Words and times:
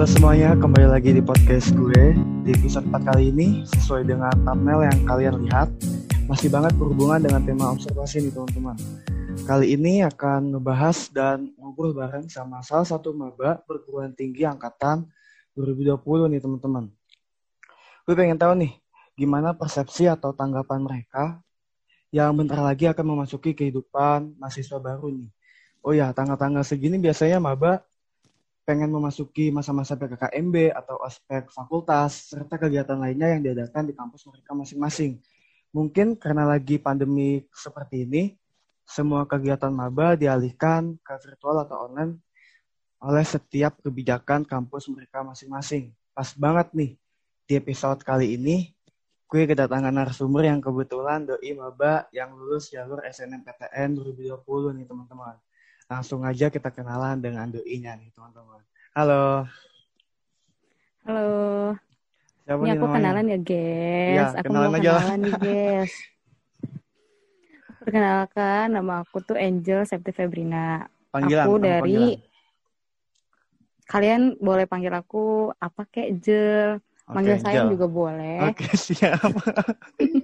Halo 0.00 0.16
semuanya, 0.16 0.56
kembali 0.56 0.96
lagi 0.96 1.12
di 1.12 1.20
podcast 1.20 1.76
gue. 1.76 2.16
Di 2.40 2.56
episode 2.56 2.88
4 2.88 3.04
kali 3.04 3.36
ini, 3.36 3.68
sesuai 3.68 4.08
dengan 4.08 4.32
thumbnail 4.48 4.88
yang 4.88 5.00
kalian 5.04 5.44
lihat 5.44 5.68
Masih 6.24 6.48
banget 6.48 6.72
berhubungan 6.80 7.20
dengan 7.20 7.44
tema 7.44 7.68
observasi 7.68 8.24
nih 8.24 8.32
teman-teman. 8.32 8.80
Kali 9.44 9.76
ini 9.76 10.00
akan 10.00 10.56
ngebahas 10.56 11.12
dan 11.12 11.52
ngobrol 11.60 11.92
bareng 11.92 12.32
sama 12.32 12.64
salah 12.64 12.88
satu 12.88 13.12
maba 13.12 13.60
perguruan 13.60 14.16
tinggi 14.16 14.48
angkatan 14.48 15.04
2020 15.52 16.00
nih 16.32 16.40
teman-teman. 16.40 16.88
Gue 18.08 18.14
pengen 18.16 18.40
tahu 18.40 18.56
nih, 18.56 18.72
gimana 19.20 19.52
persepsi 19.52 20.08
atau 20.08 20.32
tanggapan 20.32 20.80
mereka 20.80 21.44
yang 22.08 22.32
bentar 22.32 22.64
lagi 22.64 22.88
akan 22.88 23.04
memasuki 23.04 23.52
kehidupan 23.52 24.32
mahasiswa 24.40 24.80
baru 24.80 25.12
nih? 25.12 25.28
Oh 25.84 25.92
ya, 25.92 26.08
tanggal-tanggal 26.16 26.64
segini 26.64 26.96
biasanya 26.96 27.36
maba 27.36 27.84
pengen 28.64 28.92
memasuki 28.92 29.50
masa-masa 29.50 29.96
PKKMB 29.96 30.76
atau 30.76 31.00
aspek 31.02 31.48
fakultas 31.50 32.30
serta 32.30 32.60
kegiatan 32.60 32.96
lainnya 32.96 33.34
yang 33.34 33.42
diadakan 33.42 33.90
di 33.90 33.94
kampus 33.96 34.28
mereka 34.28 34.52
masing-masing. 34.54 35.18
Mungkin 35.70 36.18
karena 36.18 36.46
lagi 36.46 36.82
pandemi 36.82 37.46
seperti 37.54 38.06
ini, 38.06 38.34
semua 38.82 39.22
kegiatan 39.22 39.70
maba 39.70 40.18
dialihkan 40.18 40.98
ke 40.98 41.14
virtual 41.22 41.62
atau 41.62 41.86
online 41.86 42.18
oleh 43.00 43.24
setiap 43.24 43.80
kebijakan 43.80 44.44
kampus 44.44 44.90
mereka 44.90 45.22
masing-masing. 45.24 45.94
Pas 46.12 46.34
banget 46.36 46.68
nih, 46.76 46.90
di 47.48 47.52
episode 47.56 48.02
kali 48.02 48.36
ini, 48.36 48.70
gue 49.30 49.46
kedatangan 49.46 49.94
narasumber 49.94 50.42
yang 50.50 50.58
kebetulan 50.58 51.22
doi 51.22 51.54
maba 51.54 52.10
yang 52.10 52.34
lulus 52.34 52.74
jalur 52.74 52.98
SNMPTN 53.06 53.94
2020 53.94 54.76
nih 54.76 54.86
teman-teman. 54.90 55.38
Langsung 55.90 56.22
aja 56.22 56.46
kita 56.46 56.70
kenalan 56.70 57.18
dengan 57.18 57.50
doi-nya 57.50 57.98
nih 57.98 58.14
teman-teman. 58.14 58.62
Halo. 58.94 59.42
Halo. 61.02 61.30
Siapa 62.46 62.62
Ini 62.62 62.70
aku 62.78 62.86
namanya? 62.86 62.94
kenalan 62.94 63.24
ya, 63.26 63.38
guys. 63.42 64.14
Iya, 64.14 64.22
aku 64.38 64.46
kenalan 64.46 64.70
mau 64.70 64.78
aja 64.78 64.90
kenalan 64.94 65.18
nih, 65.18 65.34
guys. 65.42 65.92
Perkenalkan, 67.82 68.66
nama 68.70 68.94
aku 69.02 69.18
tuh 69.18 69.34
Angel 69.34 69.82
Septi 69.82 70.14
Febrina. 70.14 70.86
Panggilan. 71.10 71.42
aku 71.42 71.52
dari 71.58 71.82
panggilan. 71.82 72.28
kalian 73.90 74.22
boleh 74.38 74.70
panggil 74.70 74.94
aku 74.94 75.50
apa 75.58 75.82
kek 75.90 76.22
Jel. 76.22 76.78
Manggil 77.10 77.42
sayang 77.42 77.66
Jel. 77.66 77.74
juga 77.74 77.90
boleh. 77.90 78.46
Oke, 78.46 78.70
siap. 78.78 79.18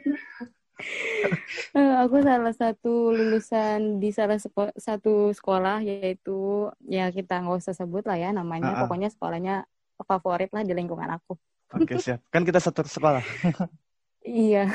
Eh, 1.77 1.95
aku 2.01 2.25
salah 2.25 2.55
satu 2.57 3.13
lulusan 3.13 4.01
di 4.01 4.09
salah 4.09 4.41
sepo- 4.41 4.73
satu 4.77 5.29
sekolah 5.37 5.85
yaitu 5.85 6.69
ya 6.89 7.13
kita 7.13 7.45
nggak 7.45 7.61
usah 7.61 7.77
sebut 7.77 8.05
lah 8.09 8.17
ya 8.17 8.33
namanya. 8.33 8.73
Ah. 8.73 8.79
Pokoknya 8.85 9.13
sekolahnya 9.13 9.69
favorit 10.05 10.49
lah 10.57 10.65
di 10.65 10.73
lingkungan 10.73 11.09
aku. 11.21 11.37
Oke, 11.77 12.01
siap. 12.01 12.25
Kan 12.33 12.49
kita 12.49 12.63
satu 12.63 12.87
sekolah. 12.87 13.21
Iya. 14.25 14.73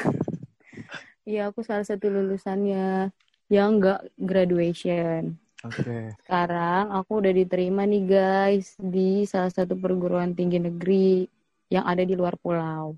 Iya, 1.26 1.54
aku 1.54 1.62
salah 1.62 1.86
satu 1.86 2.10
lulusannya 2.10 3.10
yang 3.50 3.82
nggak 3.82 4.16
graduation. 4.18 5.38
Oke. 5.62 6.18
Sekarang 6.26 6.90
aku 6.90 7.22
udah 7.22 7.34
diterima 7.34 7.86
nih 7.86 8.04
guys 8.06 8.74
di 8.82 9.26
salah 9.30 9.54
satu 9.54 9.78
perguruan 9.78 10.34
tinggi 10.34 10.58
negeri 10.58 11.30
yang 11.70 11.86
ada 11.86 12.02
di 12.02 12.18
luar 12.18 12.38
pulau. 12.42 12.98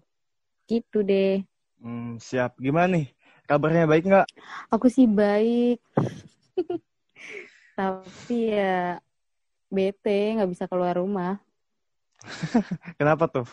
Gitu 0.67 1.03
deh. 1.03 1.43
Hmm, 1.83 2.17
siap. 2.27 2.51
Gimana 2.65 2.87
nih? 2.95 3.05
Kabarnya 3.47 3.83
baik 3.91 4.03
nggak? 4.09 4.27
Aku 4.73 4.87
sih 4.95 5.07
baik. 5.07 5.77
Tapi 7.77 8.35
ya 8.53 8.97
bete 9.75 10.11
nggak 10.35 10.49
bisa 10.53 10.65
keluar 10.71 10.95
rumah. 11.01 11.31
Kenapa 12.99 13.25
tuh? 13.29 13.47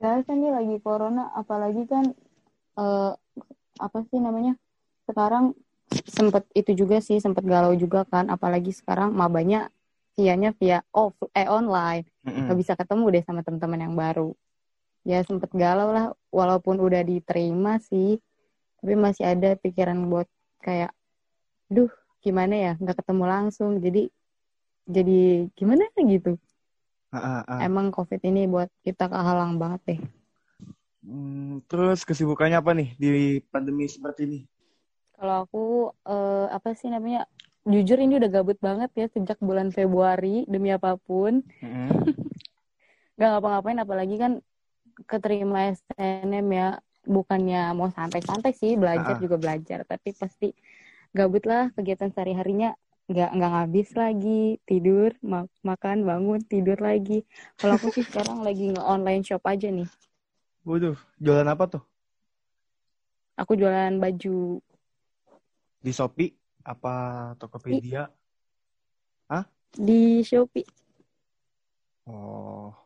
Karena 0.00 0.20
kan 0.26 0.36
ini 0.40 0.50
lagi 0.52 0.76
corona, 0.84 1.22
apalagi 1.32 1.82
kan 1.88 2.04
eh, 2.80 3.12
apa 3.86 3.98
sih 4.10 4.20
namanya? 4.20 4.54
Sekarang 5.08 5.44
sempet 6.16 6.44
itu 6.56 6.72
juga 6.86 6.98
sih, 7.00 7.18
sempet 7.24 7.44
galau 7.46 7.72
juga 7.76 8.04
kan, 8.08 8.28
apalagi 8.32 8.72
sekarang 8.74 9.14
mabanya 9.16 9.70
vianya 10.16 10.50
via 10.60 10.80
off 10.92 11.16
eh 11.36 11.48
online, 11.48 12.04
Mm-mm. 12.26 12.44
nggak 12.44 12.58
bisa 12.60 12.72
ketemu 12.80 13.04
deh 13.14 13.24
sama 13.26 13.40
teman-teman 13.46 13.80
yang 13.88 13.94
baru. 13.96 14.30
Ya 15.06 15.22
sempet 15.22 15.54
galau 15.54 15.94
lah, 15.94 16.10
walaupun 16.34 16.82
udah 16.82 17.06
diterima 17.06 17.78
sih, 17.78 18.18
tapi 18.82 18.98
masih 18.98 19.22
ada 19.22 19.54
pikiran 19.54 20.10
buat 20.10 20.26
kayak, 20.58 20.90
duh 21.70 21.90
gimana 22.18 22.54
ya, 22.58 22.72
nggak 22.74 22.98
ketemu 23.06 23.24
langsung, 23.30 23.78
jadi 23.78 24.10
jadi 24.90 25.46
gimana 25.54 25.86
gitu. 25.94 26.34
Ah, 27.14 27.42
ah, 27.42 27.42
ah. 27.46 27.58
Emang 27.62 27.94
COVID 27.94 28.18
ini 28.26 28.50
buat 28.50 28.66
kita 28.82 29.06
kehalang 29.06 29.62
banget 29.62 29.80
deh. 29.86 30.00
Hmm, 31.06 31.62
terus 31.70 32.02
kesibukannya 32.02 32.58
apa 32.58 32.74
nih 32.74 32.98
di 32.98 33.38
pandemi 33.46 33.86
seperti 33.86 34.26
ini? 34.26 34.40
Kalau 35.14 35.46
aku 35.46 35.64
eh, 36.02 36.46
apa 36.50 36.74
sih 36.74 36.90
namanya? 36.90 37.30
Jujur 37.66 37.98
ini 37.98 38.18
udah 38.18 38.30
gabut 38.30 38.58
banget 38.62 38.90
ya 38.94 39.06
sejak 39.10 39.38
bulan 39.42 39.70
Februari 39.70 40.46
demi 40.50 40.70
apa 40.74 40.98
pun. 40.98 41.46
Mm-mm. 41.62 41.90
Gak 43.18 43.28
ngapa-ngapain 43.32 43.78
apalagi 43.82 44.18
kan 44.18 44.42
keterima 45.04 45.68
SNM 45.68 46.48
ya. 46.50 46.68
Bukannya 47.06 47.70
mau 47.78 47.86
santai-santai 47.86 48.50
sih, 48.50 48.74
belajar 48.74 49.14
Ah. 49.14 49.20
juga 49.22 49.38
belajar, 49.38 49.86
tapi 49.86 50.10
pasti 50.10 50.50
gabut 51.14 51.46
lah 51.46 51.70
kegiatan 51.72 52.10
sehari-harinya 52.12 52.74
nggak 53.06 53.30
nggak 53.38 53.50
ngabis 53.54 53.88
lagi 53.94 54.58
tidur 54.66 55.14
ma- 55.22 55.46
makan 55.62 56.02
bangun 56.02 56.42
tidur 56.42 56.74
lagi 56.82 57.22
kalau 57.62 57.78
aku 57.78 57.94
sih 57.94 58.02
sekarang 58.02 58.42
lagi 58.42 58.74
nge-online 58.74 59.22
shop 59.22 59.46
aja 59.46 59.70
nih 59.70 59.86
Waduh, 60.66 60.98
jualan 61.22 61.46
apa 61.46 61.64
tuh? 61.70 61.82
aku 63.38 63.52
jualan 63.54 63.94
baju 64.02 64.58
Di 65.78 65.94
Shopee? 65.94 66.34
Apa 66.66 66.94
Tokopedia? 67.38 68.10
di 69.76 70.24
Shopee 70.26 70.66
Oh. 72.06 72.85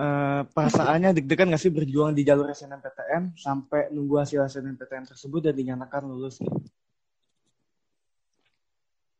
Eh, 0.00 0.42
perasaannya 0.56 1.12
deg-degan 1.12 1.52
nggak 1.52 1.60
sih 1.60 1.68
berjuang 1.68 2.16
di 2.16 2.24
jalur 2.24 2.48
SNMPTN 2.48 3.36
sampai 3.36 3.92
nunggu 3.92 4.24
hasil 4.24 4.48
SNMPTN 4.48 5.04
tersebut 5.12 5.44
dan 5.44 5.52
dinyatakan 5.52 6.08
lulus? 6.08 6.40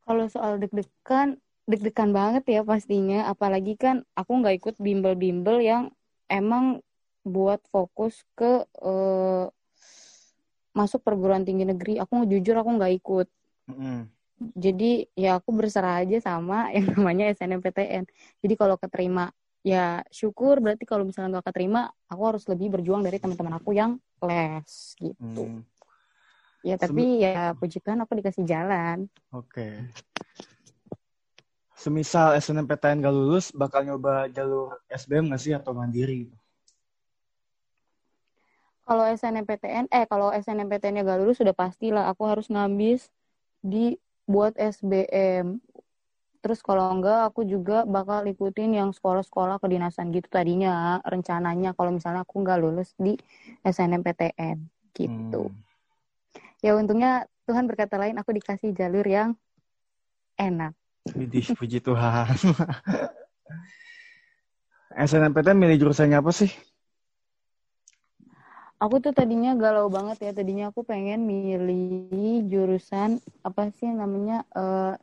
Kalau 0.09 0.25
soal 0.33 0.57
deg-degan, 0.57 1.37
deg-degan 1.69 2.17
banget 2.17 2.49
ya 2.49 2.65
pastinya. 2.65 3.29
Apalagi 3.29 3.77
kan 3.77 4.09
aku 4.17 4.41
nggak 4.41 4.57
ikut 4.57 4.75
bimbel-bimbel 4.81 5.61
yang 5.61 5.93
emang 6.33 6.81
buat 7.29 7.61
fokus 7.69 8.25
ke 8.33 8.65
eh, 8.65 9.45
masuk 10.73 11.05
perguruan 11.05 11.45
tinggi 11.45 11.69
negeri. 11.69 12.01
Aku 12.01 12.25
jujur 12.25 12.57
aku 12.57 12.81
nggak 12.81 12.95
ikut. 13.05 13.29
Mm-mm. 13.69 14.09
Jadi 14.57 15.13
ya 15.13 15.37
aku 15.37 15.53
berserah 15.53 16.01
aja 16.01 16.17
sama 16.25 16.69
yang 16.77 16.89
namanya 16.97 17.29
SNMPTN. 17.37 18.09
Jadi 18.41 18.55
kalau 18.57 18.81
keterima 18.81 19.29
ya 19.61 20.01
syukur. 20.09 20.59
Berarti 20.61 20.85
kalau 20.89 21.05
misalnya 21.05 21.39
nggak 21.39 21.53
keterima, 21.53 21.91
aku 22.09 22.23
harus 22.27 22.45
lebih 22.49 22.73
berjuang 22.79 23.05
dari 23.05 23.21
teman-teman 23.21 23.57
aku 23.57 23.71
yang 23.77 24.01
les 24.21 24.97
gitu. 25.01 25.45
Hmm, 25.49 25.65
Ya 26.61 26.77
tapi 26.77 27.25
ya 27.25 27.57
puji 27.57 27.81
Tuhan 27.81 28.05
aku 28.05 28.21
dikasih 28.21 28.45
jalan. 28.45 29.09
Oke. 29.33 29.81
Semisal 31.81 32.37
SNMPTN 32.37 33.01
gak 33.01 33.17
lulus, 33.17 33.57
bakal 33.57 33.89
nyoba 33.89 34.29
jalur 34.29 34.77
SBM 34.93 35.33
nggak 35.33 35.41
sih 35.41 35.57
atau 35.57 35.73
mandiri? 35.73 36.29
Kalau 38.85 39.09
SNMPTN, 39.09 39.89
eh 39.89 40.05
kalau 40.05 40.29
SNMPTN-nya 40.29 41.09
gak 41.09 41.25
lulus 41.25 41.41
sudah 41.41 41.57
pastilah 41.57 42.13
aku 42.13 42.29
harus 42.29 42.53
ngabis 42.53 43.09
di 43.65 43.97
buat 44.29 44.53
SBM. 44.61 45.57
Terus 46.41 46.65
kalau 46.65 46.89
enggak 46.97 47.29
aku 47.29 47.45
juga 47.45 47.85
bakal 47.85 48.25
ikutin 48.25 48.73
yang 48.73 48.91
sekolah-sekolah 48.97 49.61
kedinasan 49.61 50.09
gitu 50.09 50.25
tadinya 50.33 50.97
rencananya 51.05 51.77
kalau 51.77 51.93
misalnya 51.93 52.25
aku 52.25 52.41
nggak 52.41 52.59
lulus 52.65 52.97
di 52.97 53.21
SNMPTN 53.61 54.57
gitu. 54.97 55.53
Hmm. 55.53 55.61
Ya 56.65 56.77
untungnya 56.77 57.29
Tuhan 57.45 57.69
berkata 57.69 58.01
lain 58.01 58.17
aku 58.17 58.33
dikasih 58.33 58.73
jalur 58.73 59.05
yang 59.05 59.37
enak. 60.41 60.73
Widih, 61.13 61.53
puji 61.57 61.85
Tuhan. 61.85 62.33
SNMPTN 64.91 65.57
milih 65.61 65.77
jurusannya 65.87 66.19
apa 66.19 66.33
sih? 66.33 66.51
Aku 68.81 68.97
tuh 68.97 69.13
tadinya 69.13 69.53
galau 69.61 69.93
banget 69.93 70.25
ya. 70.25 70.33
Tadinya 70.33 70.73
aku 70.73 70.89
pengen 70.89 71.29
milih 71.29 72.49
jurusan 72.49 73.21
apa 73.45 73.69
sih 73.77 73.93
namanya 73.93 74.41
eh, 74.57 74.97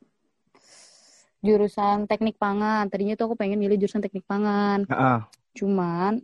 jurusan 1.48 2.06
teknik 2.12 2.36
pangan. 2.36 2.92
Tadinya 2.92 3.16
tuh 3.16 3.32
aku 3.32 3.36
pengen 3.40 3.58
milih 3.64 3.80
jurusan 3.80 4.04
teknik 4.04 4.28
pangan. 4.28 4.84
Ah, 4.92 5.26
Cuman 5.56 6.20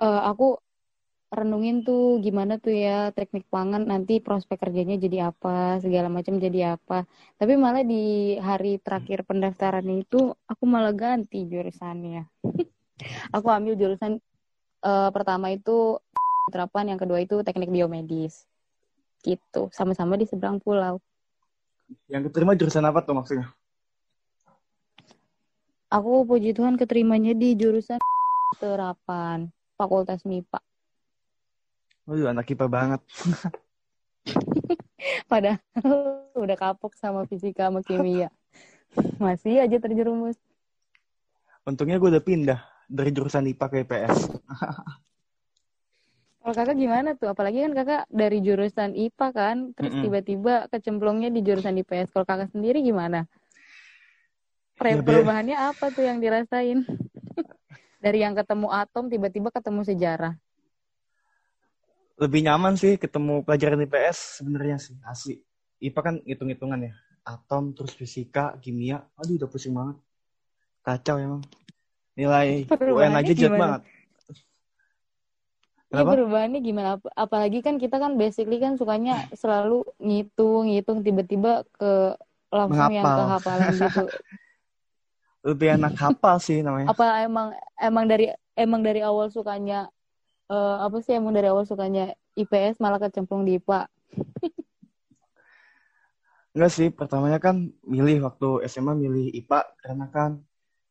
eh, 0.00 0.22
aku 0.24 0.56
renungin 1.32 1.80
tuh 1.80 2.20
gimana 2.20 2.60
tuh 2.60 2.76
ya 2.76 3.08
teknik 3.16 3.48
pangan 3.48 3.88
nanti 3.88 4.20
prospek 4.20 4.68
kerjanya 4.68 5.00
jadi 5.00 5.32
apa 5.32 5.80
segala 5.80 6.12
macam 6.12 6.36
jadi 6.36 6.76
apa. 6.76 7.08
Tapi 7.40 7.56
malah 7.56 7.80
di 7.80 8.36
hari 8.36 8.76
terakhir 8.76 9.24
pendaftaran 9.24 9.88
itu 9.88 10.36
aku 10.44 10.64
malah 10.68 10.92
ganti 10.92 11.48
jurusannya. 11.48 12.28
Aku 13.34 13.50
ambil 13.50 13.74
jurusan 13.74 14.22
uh, 14.86 15.10
pertama 15.10 15.50
itu 15.50 15.98
terapan 16.54 16.94
yang 16.94 17.00
kedua 17.02 17.18
itu 17.18 17.42
teknik 17.42 17.72
biomedis. 17.72 18.46
Gitu 19.26 19.72
sama-sama 19.74 20.14
di 20.14 20.28
seberang 20.28 20.62
pulau 20.62 21.02
yang 22.10 22.22
keterima 22.28 22.52
jurusan 22.58 22.84
apa 22.84 23.00
tuh 23.04 23.14
maksudnya 23.16 23.46
aku 25.92 26.24
puji 26.24 26.56
Tuhan 26.56 26.80
keterimanya 26.80 27.36
di 27.36 27.54
jurusan 27.56 28.00
terapan 28.60 29.48
Fakultas 29.76 30.22
MIPA 30.28 30.60
Waduh, 32.02 32.34
anak 32.34 32.50
IPA 32.50 32.66
banget. 32.66 33.00
Padahal 35.30 36.26
udah 36.34 36.56
kapok 36.58 36.98
sama 36.98 37.22
fisika 37.30 37.70
sama 37.70 37.78
kimia. 37.86 38.26
Masih 39.22 39.62
aja 39.62 39.78
terjerumus. 39.78 40.34
Untungnya 41.62 42.02
gue 42.02 42.10
udah 42.10 42.24
pindah 42.24 42.60
dari 42.90 43.14
jurusan 43.14 43.46
IPA 43.54 43.66
ke 43.70 43.76
IPS. 43.86 44.18
Kalau 46.42 46.54
kakak 46.58 46.74
gimana 46.74 47.14
tuh? 47.14 47.30
Apalagi 47.30 47.62
kan 47.62 47.72
kakak 47.72 48.02
dari 48.10 48.42
jurusan 48.42 48.98
IPA 48.98 49.26
kan, 49.30 49.56
terus 49.78 49.94
mm 49.94 49.98
-mm. 49.98 50.04
tiba-tiba 50.04 50.54
kecemplungnya 50.74 51.30
di 51.30 51.40
jurusan 51.46 51.78
IPS. 51.78 52.10
Kalau 52.10 52.26
kakak 52.26 52.50
sendiri 52.50 52.82
gimana? 52.82 53.30
Ya, 54.82 54.98
perubahannya 54.98 55.54
apa 55.54 55.94
tuh 55.94 56.02
yang 56.02 56.18
dirasain? 56.18 56.82
dari 58.02 58.18
yang 58.26 58.34
ketemu 58.34 58.66
atom 58.74 59.06
tiba-tiba 59.06 59.48
ketemu 59.54 59.86
sejarah 59.86 60.34
lebih 62.18 62.42
nyaman 62.42 62.74
sih 62.74 62.98
ketemu 62.98 63.46
pelajaran 63.46 63.86
IPS 63.86 64.42
sebenarnya 64.42 64.76
sih 64.82 64.98
asli 65.06 65.38
IPA 65.78 66.00
kan 66.02 66.14
hitung-hitungan 66.26 66.90
ya 66.90 66.92
atom 67.22 67.70
terus 67.70 67.94
fisika 67.94 68.58
kimia 68.58 69.06
aduh 69.14 69.38
udah 69.38 69.48
pusing 69.48 69.78
banget 69.78 69.96
kacau 70.82 71.16
emang 71.22 71.42
nilai 72.18 72.66
UN 72.66 73.14
aja 73.14 73.32
jet 73.32 73.54
banget 73.54 73.86
Iya 75.92 76.08
perubahannya 76.08 76.60
gimana? 76.64 76.96
Apalagi 77.12 77.60
kan 77.60 77.76
kita 77.76 78.00
kan 78.00 78.16
basically 78.16 78.56
kan 78.56 78.80
sukanya 78.80 79.28
selalu 79.36 79.84
ngitung, 80.00 80.72
ngitung 80.72 81.04
tiba-tiba 81.04 81.68
ke 81.76 82.16
langsung 82.48 82.88
Menghapal. 82.88 82.96
yang 82.96 83.12
kehafalan 83.20 83.72
gitu. 83.76 84.04
Lebih 85.52 85.68
enak 85.76 85.94
hafal 86.00 86.36
sih 86.40 86.64
namanya. 86.64 86.88
Apa 86.88 87.26
emang 87.28 87.52
emang 87.76 88.04
dari 88.08 88.32
emang 88.56 88.80
dari 88.80 89.04
awal 89.04 89.28
sukanya 89.28 89.90
uh, 90.48 90.86
apa 90.86 91.02
sih 91.04 91.12
emang 91.12 91.34
dari 91.34 91.50
awal 91.50 91.68
sukanya 91.68 92.14
IPS 92.38 92.80
malah 92.80 93.02
kecemplung 93.02 93.44
di 93.44 93.60
IPA? 93.60 93.90
Enggak 96.52 96.72
sih, 96.72 96.88
pertamanya 96.92 97.40
kan 97.40 97.72
milih 97.84 98.28
waktu 98.28 98.68
SMA 98.68 98.92
milih 98.96 99.32
IPA 99.32 99.60
karena 99.80 100.06
kan 100.12 100.30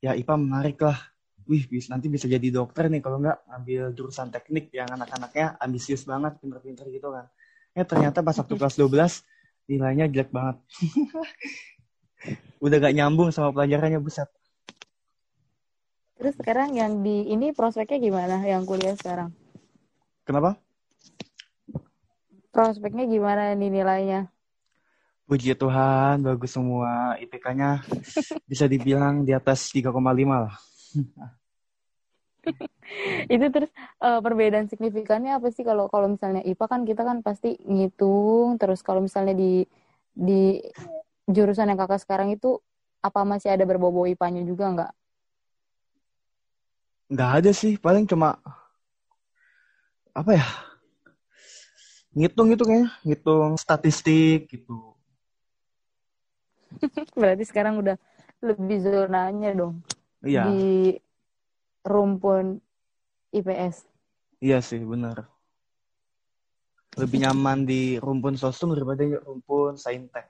ya 0.02 0.18
IPA 0.18 0.36
menarik 0.38 0.78
lah. 0.82 0.98
Wih, 1.50 1.66
bisa, 1.66 1.94
nanti 1.94 2.08
bisa 2.08 2.30
jadi 2.30 2.48
dokter 2.54 2.92
nih 2.92 3.02
kalau 3.02 3.18
nggak 3.18 3.50
ambil 3.50 3.90
jurusan 3.96 4.30
teknik 4.30 4.70
yang 4.74 4.90
anak-anaknya 4.90 5.58
ambisius 5.58 6.06
banget, 6.06 6.38
pinter-pinter 6.38 6.86
gitu 6.90 7.10
kan. 7.10 7.26
Eh 7.74 7.86
ternyata 7.88 8.22
pas 8.22 8.36
waktu 8.36 8.54
kelas 8.60 8.76
12 8.78 9.24
nilainya 9.72 10.06
jelek 10.12 10.30
banget. 10.30 10.58
Udah 12.64 12.78
gak 12.78 12.94
nyambung 12.94 13.34
sama 13.34 13.50
pelajarannya, 13.50 13.98
buset. 13.98 14.30
Terus 16.22 16.38
sekarang 16.38 16.78
yang 16.78 17.02
di 17.02 17.34
ini 17.34 17.50
prospeknya 17.50 17.98
gimana 17.98 18.38
yang 18.46 18.62
kuliah 18.62 18.94
sekarang? 18.94 19.34
Kenapa? 20.22 20.54
Prospeknya 22.54 23.10
gimana 23.10 23.58
nih 23.58 23.74
nilainya? 23.74 24.30
Puji 25.26 25.58
Tuhan, 25.58 26.22
bagus 26.22 26.54
semua. 26.54 27.18
IPK-nya 27.18 27.82
bisa 28.52 28.70
dibilang 28.70 29.26
di 29.26 29.34
atas 29.34 29.74
3,5 29.74 29.98
lah. 30.30 30.54
itu 33.34 33.46
terus 33.54 33.72
uh, 34.02 34.20
perbedaan 34.20 34.68
signifikannya 34.68 35.38
apa 35.38 35.54
sih? 35.54 35.64
Kalau 35.64 35.88
kalau 35.88 36.12
misalnya 36.12 36.42
IPA 36.44 36.66
kan 36.68 36.82
kita 36.84 37.02
kan 37.06 37.18
pasti 37.22 37.56
ngitung 37.64 38.58
terus 38.58 38.82
kalau 38.82 39.04
misalnya 39.04 39.38
di 39.38 39.64
di 40.12 40.60
jurusan 41.30 41.72
yang 41.72 41.80
kakak 41.80 42.04
sekarang 42.04 42.34
itu 42.34 42.60
apa 43.02 43.26
masih 43.26 43.54
ada 43.54 43.66
berbau-bau 43.66 44.10
IPA-nya 44.10 44.44
juga 44.46 44.66
nggak? 44.74 44.92
Nggak 47.12 47.32
ada 47.44 47.52
sih, 47.52 47.76
paling 47.76 48.08
cuma 48.08 48.40
apa 50.12 50.36
ya 50.36 50.48
ngitung 52.12 52.52
gitu 52.52 52.68
kayaknya 52.68 52.92
ngitung 53.08 53.56
statistik 53.56 54.52
gitu. 54.52 54.92
Berarti 57.20 57.44
sekarang 57.48 57.80
udah 57.80 57.96
lebih 58.44 58.84
zonanya 58.84 59.56
dong 59.56 59.80
iya. 60.26 60.50
di 60.50 60.96
rumpun 61.86 62.58
IPS 63.34 63.86
iya 64.42 64.62
sih 64.62 64.82
benar 64.82 65.26
lebih 67.00 67.24
nyaman 67.24 67.64
di 67.64 67.96
rumpun 67.98 68.36
sosum 68.36 68.76
daripada 68.76 69.06
di 69.06 69.16
rumpun 69.16 69.80
saintek 69.80 70.28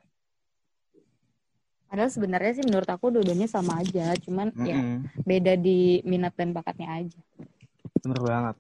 Padahal 1.92 2.08
sebenarnya 2.08 2.56
sih 2.56 2.64
menurut 2.64 2.88
aku 2.88 3.12
dua-duanya 3.12 3.52
sama 3.52 3.84
aja, 3.84 4.16
cuman 4.24 4.56
mm 4.56 4.64
-hmm. 4.64 4.64
ya 4.72 4.80
beda 5.28 5.60
di 5.60 6.00
minat 6.08 6.32
dan 6.40 6.56
bakatnya 6.56 6.88
aja. 6.88 7.20
Bener 8.00 8.16
banget. 8.24 8.56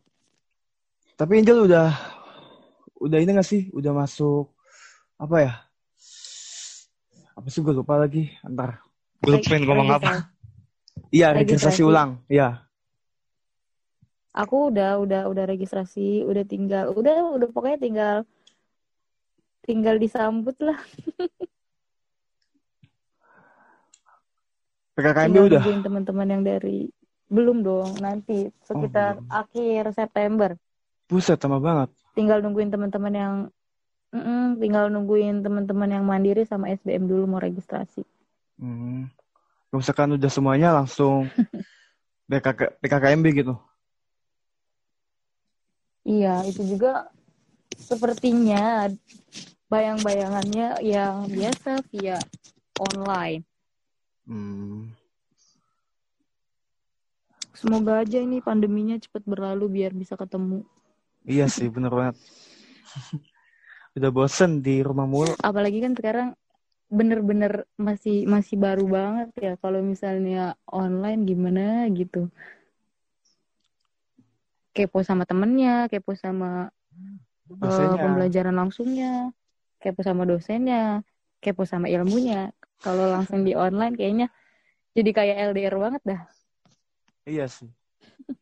Tapi 1.16 1.40
Angel 1.40 1.64
udah 1.64 1.96
udah 3.00 3.18
ini 3.24 3.32
gak 3.32 3.48
sih? 3.48 3.72
Udah 3.72 3.96
masuk 3.96 4.52
apa 5.16 5.38
ya? 5.48 5.54
Apa 7.32 7.48
sih 7.48 7.64
gue 7.64 7.72
lupa 7.72 7.96
lagi. 8.04 8.36
Antar 8.44 8.84
gue 9.24 9.32
lupa 9.40 9.56
ngomong 9.64 9.90
apa. 9.96 10.28
Iya, 11.12 11.36
registrasi 11.36 11.84
ulang. 11.84 12.24
Iya. 12.32 12.64
Aku 14.32 14.72
udah 14.72 14.96
udah 15.04 15.28
udah 15.28 15.44
registrasi, 15.44 16.24
udah 16.24 16.48
tinggal, 16.48 16.96
udah 16.96 17.36
udah 17.36 17.48
pokoknya 17.52 17.80
tinggal 17.84 18.16
tinggal 19.68 20.00
disambut 20.00 20.56
lah. 20.64 20.80
PKKMB 24.96 25.38
udah. 25.52 25.64
teman-teman 25.84 26.28
yang 26.28 26.44
dari 26.48 26.88
belum 27.32 27.64
dong, 27.64 27.96
nanti 28.04 28.52
sekitar 28.68 29.24
oh, 29.24 29.28
akhir 29.32 29.96
September. 29.96 30.56
Buset, 31.08 31.40
sama 31.40 31.64
banget. 31.64 31.92
Tinggal 32.12 32.44
nungguin 32.44 32.72
teman-teman 32.72 33.14
yang 33.16 33.34
mm 34.12 34.20
-mm, 34.20 34.44
tinggal 34.60 34.92
nungguin 34.92 35.40
teman-teman 35.40 35.90
yang 35.92 36.04
mandiri 36.04 36.44
sama 36.44 36.72
SBM 36.76 37.08
dulu 37.08 37.24
mau 37.32 37.40
registrasi. 37.40 38.04
Hmm. 38.60 39.08
Kalau 39.72 39.80
misalkan 39.80 40.12
udah 40.20 40.28
semuanya 40.28 40.76
langsung 40.76 41.32
PKK, 42.28 42.76
PKKMB 42.84 43.26
gitu. 43.32 43.56
Iya, 46.04 46.44
itu 46.44 46.76
juga 46.76 47.08
sepertinya 47.80 48.92
bayang-bayangannya 49.72 50.84
yang 50.84 51.24
biasa 51.32 51.88
via 51.88 52.20
online. 52.84 53.48
Hmm. 54.28 54.92
Semoga 57.56 58.04
aja 58.04 58.20
ini 58.20 58.44
pandeminya 58.44 59.00
cepat 59.00 59.24
berlalu 59.24 59.80
biar 59.80 59.96
bisa 59.96 60.20
ketemu. 60.20 60.68
Iya 61.24 61.48
sih, 61.48 61.72
bener 61.72 61.96
banget. 61.96 62.20
Udah 63.96 64.12
bosen 64.12 64.60
di 64.60 64.84
rumah 64.84 65.08
mulu. 65.08 65.32
Apalagi 65.40 65.80
kan 65.80 65.96
sekarang 65.96 66.36
bener-bener 66.92 67.64
masih 67.80 68.28
masih 68.28 68.60
baru 68.60 68.86
banget 68.86 69.30
ya. 69.40 69.54
Kalau 69.64 69.80
misalnya 69.80 70.60
online 70.68 71.24
gimana 71.24 71.88
gitu. 71.96 72.28
Kepo 74.76 75.04
sama 75.04 75.24
temennya 75.24 75.88
kepo 75.92 76.16
sama 76.16 76.72
uh, 77.60 77.96
pembelajaran 78.00 78.56
langsungnya 78.56 79.32
kepo 79.80 80.04
sama 80.04 80.28
dosennya 80.28 81.04
kepo 81.40 81.64
sama 81.64 81.88
ilmunya. 81.88 82.52
Kalau 82.84 83.08
langsung 83.08 83.48
di 83.48 83.56
online 83.56 83.96
kayaknya 83.96 84.28
jadi 84.92 85.10
kayak 85.16 85.36
LDR 85.56 85.76
banget 85.80 86.02
dah. 86.04 86.22
Iya 87.24 87.48
sih 87.48 87.72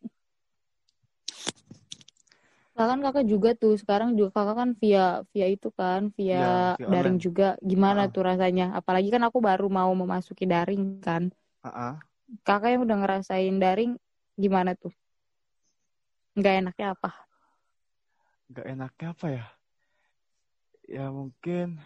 kan 2.86 3.00
kakak 3.03 3.25
juga 3.27 3.51
tuh 3.57 3.75
sekarang 3.75 4.15
juga 4.15 4.31
kakak 4.31 4.55
kan 4.55 4.69
via 4.79 5.25
via 5.36 5.48
itu 5.51 5.67
kan 5.75 6.13
via, 6.15 6.39
ya, 6.39 6.53
via 6.79 6.88
daring 6.88 7.19
online. 7.19 7.25
juga. 7.27 7.48
Gimana 7.59 8.07
uh. 8.07 8.12
tuh 8.12 8.24
rasanya? 8.24 8.71
Apalagi 8.77 9.09
kan 9.12 9.24
aku 9.27 9.43
baru 9.43 9.67
mau 9.67 9.91
memasuki 9.91 10.48
daring 10.48 11.03
kan. 11.03 11.27
Uh 11.59 11.67
-uh. 11.67 11.93
kakak 12.45 12.77
yang 12.77 12.88
udah 12.88 12.98
ngerasain 13.03 13.55
daring 13.59 14.00
gimana 14.39 14.77
tuh? 14.77 14.93
Nggak 16.39 16.53
enaknya 16.63 16.88
apa? 16.95 17.09
Nggak 18.53 18.65
enaknya 18.71 19.07
apa 19.12 19.27
ya? 19.27 19.45
Ya 20.88 21.05
mungkin 21.12 21.81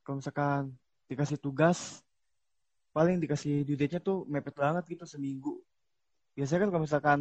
kalau 0.00 0.24
misalkan 0.24 0.72
dikasih 1.12 1.36
tugas 1.36 2.00
paling 2.96 3.20
dikasih 3.20 3.62
due 3.62 3.76
date-nya 3.76 4.00
tuh 4.00 4.24
mepet 4.26 4.56
banget 4.56 4.86
gitu 4.88 5.04
seminggu. 5.04 5.60
Biasanya 6.32 6.66
kan 6.66 6.70
kalau 6.72 6.82
misalkan 6.88 7.20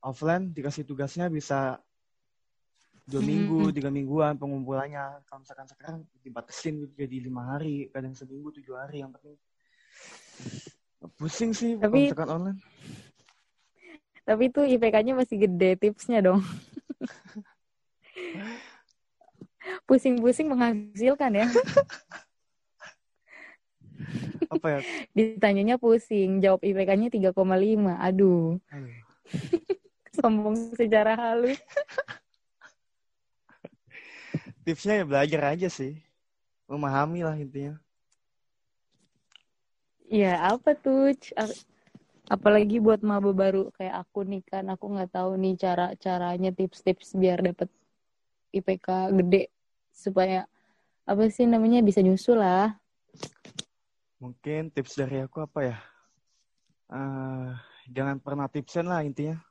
offline 0.00 0.52
dikasih 0.52 0.84
tugasnya 0.84 1.28
bisa 1.28 1.80
dua 3.08 3.22
minggu 3.22 3.72
tiga 3.72 3.88
mingguan 3.88 4.36
pengumpulannya 4.36 5.24
kalau 5.26 5.40
misalkan 5.42 5.66
sekarang 5.66 5.96
dibatasin 6.20 6.84
gitu 6.84 6.92
jadi 6.94 7.16
lima 7.26 7.56
hari 7.56 7.88
kadang 7.90 8.14
seminggu 8.14 8.52
tujuh 8.54 8.76
hari 8.76 9.02
yang 9.02 9.10
penting 9.14 9.34
pusing 11.16 11.50
sih 11.52 11.76
Tapi- 11.76 11.82
kalau 11.82 12.00
misalkan 12.12 12.30
online 12.30 12.58
Tapi 14.20 14.46
itu 14.46 14.62
IPK-nya 14.62 15.18
masih 15.18 15.42
gede 15.42 15.74
tipsnya 15.74 16.22
dong. 16.22 16.38
Pusing-pusing 19.90 20.46
menghasilkan 20.46 21.34
ya. 21.34 21.50
apa 24.54 24.66
ya 24.70 24.78
Ditanyanya 25.18 25.82
pusing, 25.82 26.38
jawab 26.38 26.62
IPK-nya 26.62 27.10
3,5. 27.10 27.98
Aduh, 27.98 28.62
Aduh. 28.70 28.94
sombong 30.20 30.54
secara 30.78 31.18
halus. 31.18 31.58
Tipsnya 34.70 35.02
ya 35.02 35.04
belajar 35.04 35.42
aja 35.58 35.66
sih. 35.66 35.98
Memahami 36.70 37.26
lah 37.26 37.34
intinya. 37.34 37.74
Iya, 40.06 40.38
apa 40.54 40.78
tuh? 40.78 41.10
Apalagi 42.30 42.78
buat 42.78 43.02
maba 43.02 43.34
baru 43.34 43.74
kayak 43.74 44.06
aku 44.06 44.22
nih 44.22 44.46
kan, 44.46 44.70
aku 44.70 44.86
nggak 44.86 45.10
tahu 45.10 45.34
nih 45.34 45.58
cara 45.58 45.98
caranya 45.98 46.54
tips-tips 46.54 47.18
biar 47.18 47.42
dapet 47.42 47.66
IPK 48.54 49.10
gede 49.18 49.50
supaya 49.90 50.46
apa 51.02 51.26
sih 51.26 51.50
namanya 51.50 51.82
bisa 51.82 51.98
nyusul 51.98 52.38
lah. 52.38 52.78
mungkin 54.22 54.68
tips 54.70 55.00
dari 55.00 55.26
aku 55.26 55.42
apa 55.42 55.74
ya? 55.74 55.78
Eh, 56.92 57.50
jangan 57.90 58.22
pernah 58.22 58.46
tipsen 58.46 58.86
lah 58.86 59.02
intinya. 59.02 59.42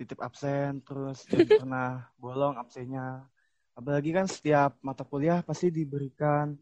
Titip 0.00 0.22
absen 0.24 0.80
terus 0.80 1.28
jangan 1.28 1.50
pernah 1.60 1.88
bolong 2.16 2.56
absennya 2.56 3.26
apalagi 3.74 4.10
kan 4.14 4.26
setiap 4.30 4.78
mata 4.80 5.02
kuliah 5.02 5.42
pasti 5.42 5.70
diberikan 5.70 6.54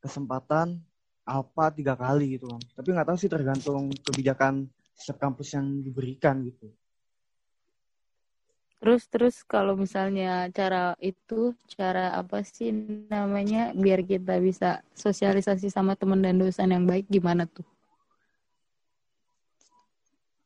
kesempatan 0.00 0.80
alpha 1.28 1.68
tiga 1.72 1.92
kali 1.92 2.40
gitu 2.40 2.48
kan 2.48 2.62
tapi 2.72 2.88
nggak 2.96 3.08
tahu 3.08 3.18
sih 3.20 3.30
tergantung 3.30 3.92
kebijakan 4.04 4.64
setiap 4.98 5.30
kampus 5.30 5.54
yang 5.54 5.66
diberikan 5.84 6.42
gitu. 6.42 6.66
Terus 8.78 9.02
terus 9.10 9.36
kalau 9.42 9.74
misalnya 9.74 10.46
cara 10.54 10.94
itu 11.02 11.50
cara 11.66 12.14
apa 12.14 12.46
sih 12.46 12.70
namanya 13.10 13.74
biar 13.74 14.06
kita 14.06 14.38
bisa 14.38 14.86
sosialisasi 14.94 15.66
sama 15.66 15.98
teman 15.98 16.22
dan 16.22 16.38
dosen 16.38 16.70
yang 16.70 16.86
baik 16.86 17.10
gimana 17.10 17.42
tuh? 17.46 17.66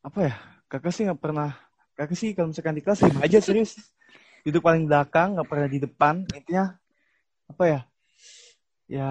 apa 0.02 0.18
ya? 0.28 0.34
Kakak 0.66 0.92
sih 0.96 1.04
nggak 1.04 1.20
pernah 1.20 1.52
kakak 1.92 2.16
sih 2.16 2.32
kalau 2.32 2.48
misalkan 2.50 2.74
di 2.74 2.82
kelas 2.82 3.04
aja 3.04 3.38
serius 3.44 3.76
duduk 4.42 4.62
paling 4.62 4.84
belakang 4.84 5.34
nggak 5.34 5.48
pernah 5.48 5.68
di 5.70 5.78
depan 5.78 6.26
intinya 6.34 6.74
apa 7.46 7.64
ya 7.64 7.80
ya 8.90 9.10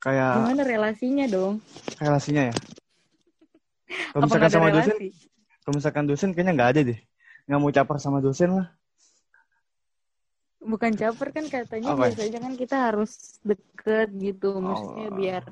kayak 0.00 0.32
Gimana 0.40 0.62
relasinya 0.64 1.26
dong? 1.28 1.60
relasinya 1.96 2.42
ya 2.50 2.54
kalau 4.12 4.22
misalkan 4.26 4.50
sama 4.50 4.68
dosen 4.72 4.94
relasi? 4.96 5.08
kalau 5.62 5.74
misalkan 5.76 6.04
dosen 6.06 6.28
kayaknya 6.32 6.52
nggak 6.56 6.70
ada 6.72 6.80
deh 6.82 6.98
nggak 7.46 7.60
mau 7.60 7.70
caper 7.70 7.96
sama 8.00 8.18
dosen 8.20 8.50
lah 8.56 8.68
Bukan 10.66 10.98
caper 10.98 11.30
kan 11.30 11.46
katanya 11.46 11.94
Apa? 11.94 12.10
biasanya 12.10 12.42
kan 12.42 12.58
kita 12.58 12.90
harus 12.90 13.38
deket 13.46 14.10
gitu, 14.18 14.58
maksudnya 14.58 15.06
Oh. 15.06 15.14
biar 15.14 15.42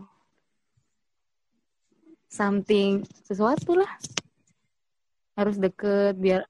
something 2.26 3.06
sesuatu 3.22 3.78
lah. 3.78 3.92
Harus 5.38 5.54
deket 5.54 6.18
biar 6.18 6.42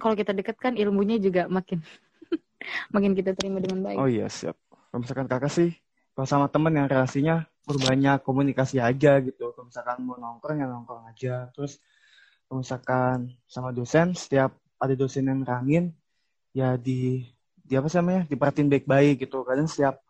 kalau 0.00 0.14
kita 0.16 0.32
deket 0.32 0.56
kan 0.56 0.72
ilmunya 0.76 1.20
juga 1.20 1.48
makin 1.50 1.82
makin 2.94 3.12
kita 3.12 3.36
terima 3.36 3.60
dengan 3.60 3.84
baik. 3.84 3.98
oh 3.98 4.08
iya 4.08 4.28
siap. 4.30 4.56
Kalau 4.70 5.00
misalkan 5.00 5.28
kakak 5.28 5.52
sih 5.52 5.70
kalau 6.12 6.28
sama 6.28 6.46
temen 6.52 6.72
yang 6.76 6.88
relasinya 6.88 7.48
perbanyak 7.64 8.20
komunikasi 8.20 8.80
aja 8.80 9.20
gitu. 9.24 9.52
Kalau 9.52 9.66
misalkan 9.68 10.04
mau 10.04 10.16
nongkrong 10.20 10.58
ya 10.60 10.66
nongkrong 10.68 11.04
aja. 11.08 11.48
Terus 11.56 11.80
kalau 12.48 12.60
misalkan 12.60 13.16
sama 13.48 13.72
dosen 13.72 14.12
setiap 14.12 14.52
ada 14.76 14.92
dosen 14.92 15.28
yang 15.28 15.40
nerangin 15.40 15.94
ya 16.52 16.76
di 16.76 17.24
di 17.62 17.72
apa 17.78 17.88
sih 17.88 17.98
namanya 18.00 18.28
diperhatiin 18.28 18.68
baik-baik 18.68 19.24
gitu. 19.24 19.40
Kadang 19.44 19.68
setiap 19.68 20.04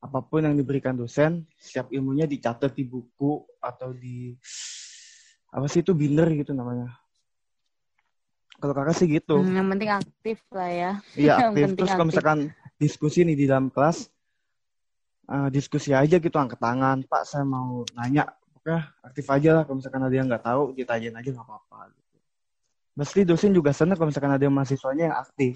apa 0.00 0.18
pun 0.24 0.40
yang 0.40 0.56
diberikan 0.56 0.96
dosen 0.96 1.44
setiap 1.60 1.92
ilmunya 1.92 2.24
dicatat 2.24 2.72
di 2.72 2.88
buku 2.88 3.44
atau 3.60 3.92
di 3.92 4.32
apa 5.52 5.68
sih 5.68 5.84
itu 5.84 5.92
binder 5.92 6.24
gitu 6.32 6.56
namanya 6.56 6.99
kalau 8.60 8.74
kakak 8.76 8.94
sih 8.94 9.08
gitu 9.08 9.40
Hmm, 9.40 9.56
yang 9.56 9.66
penting 9.72 9.90
aktif 9.90 10.38
lah 10.52 10.70
ya. 10.70 10.90
Iya 11.16 11.32
aktif. 11.48 11.66
Terus 11.74 11.90
kalau 11.90 12.08
misalkan 12.08 12.38
diskusi 12.76 13.18
nih 13.24 13.36
di 13.36 13.44
dalam 13.50 13.72
kelas, 13.72 14.06
eh, 15.28 15.48
diskusi 15.48 15.90
aja 15.96 16.16
gitu 16.20 16.36
angkat 16.36 16.60
tangan, 16.60 17.02
Pak 17.08 17.22
saya 17.24 17.44
mau 17.44 17.82
nanya, 17.96 18.28
oke 18.56 18.76
aktif 19.04 19.26
aja 19.32 19.50
lah. 19.56 19.62
Kalau 19.64 19.80
misalkan 19.80 20.02
ada 20.04 20.14
yang 20.14 20.26
nggak 20.28 20.44
tahu, 20.44 20.62
ditanyain 20.76 21.16
aja 21.16 21.28
nggak 21.32 21.46
apa-apa. 21.48 21.78
Gitu. 21.96 22.16
Mesti 23.00 23.20
dosen 23.24 23.52
juga 23.56 23.70
senang 23.72 23.96
kalau 23.96 24.08
misalkan 24.12 24.34
ada 24.36 24.44
yang 24.44 24.54
mahasiswanya 24.54 25.04
yang 25.10 25.16
aktif. 25.16 25.54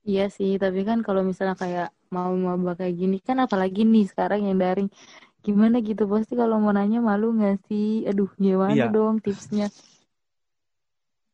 Iya 0.00 0.32
sih, 0.32 0.56
tapi 0.56 0.80
kan 0.88 0.98
kalau 1.06 1.20
misalnya 1.20 1.56
kayak 1.60 1.88
mau 2.08 2.32
maba 2.34 2.72
kayak 2.72 2.94
gini 2.96 3.16
kan 3.20 3.36
apalagi 3.44 3.84
nih 3.84 4.08
sekarang 4.10 4.40
yang 4.48 4.56
daring 4.58 4.88
gimana 5.44 5.76
gitu 5.80 6.04
pasti 6.08 6.32
kalau 6.40 6.56
mau 6.60 6.72
nanya 6.72 6.98
malu 7.04 7.36
nggak 7.36 7.56
sih? 7.68 8.08
Aduh, 8.08 8.28
gimana 8.40 8.72
Iya. 8.76 8.86
dong 8.96 9.20
tipsnya? 9.24 9.68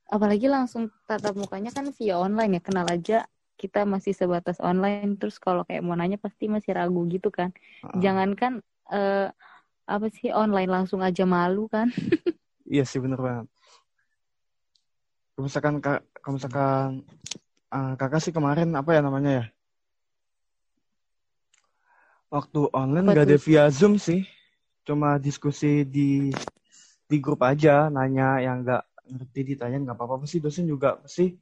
Apalagi 0.07 0.47
langsung 0.47 0.91
tatap 1.07 1.35
mukanya 1.35 1.75
kan 1.75 1.91
via 1.91 2.15
online 2.17 2.59
ya, 2.59 2.63
kenal 2.63 2.87
aja 2.87 3.27
kita 3.57 3.89
masih 3.89 4.13
sebatas 4.13 4.61
online 4.61 5.17
terus 5.17 5.41
kalau 5.41 5.65
kayak 5.65 5.81
mau 5.81 5.97
nanya 5.97 6.21
pasti 6.21 6.47
masih 6.47 6.77
ragu 6.77 7.03
gitu 7.09 7.33
kan. 7.33 7.51
Heeh. 7.83 8.01
Jangankan 8.05 8.61
eh, 8.93 9.29
apa 9.87 10.07
sih 10.13 10.31
online 10.31 10.71
langsung 10.71 11.01
aja 11.03 11.25
malu 11.25 11.67
kan? 11.67 11.91
Iya 12.67 12.83
sih 12.83 12.99
bener 12.99 13.23
banget. 13.23 13.47
Kalau 15.39 15.47
misalkan 15.47 15.79
kak, 15.79 16.03
kalau 16.19 16.35
misalkan 16.35 17.07
eh, 17.71 17.93
kakak 17.95 18.21
sih 18.23 18.35
kemarin 18.35 18.75
apa 18.75 18.91
ya 18.91 19.01
namanya 19.07 19.31
ya? 19.43 19.45
Waktu 22.27 22.61
online 22.75 23.07
nggak 23.07 23.27
ada 23.31 23.39
via 23.39 23.65
Zoom 23.71 24.03
sih, 24.03 24.27
cuma 24.83 25.15
diskusi 25.23 25.87
di 25.87 26.35
di 27.07 27.17
grup 27.23 27.47
aja, 27.47 27.87
nanya 27.87 28.43
yang 28.43 28.67
nggak 28.67 28.83
ngerti 29.07 29.41
ditanyain 29.55 29.83
nggak 29.83 29.97
apa-apa 29.97 30.27
sih 30.27 30.43
dosen 30.43 30.67
juga 30.67 30.99
pasti 30.99 31.35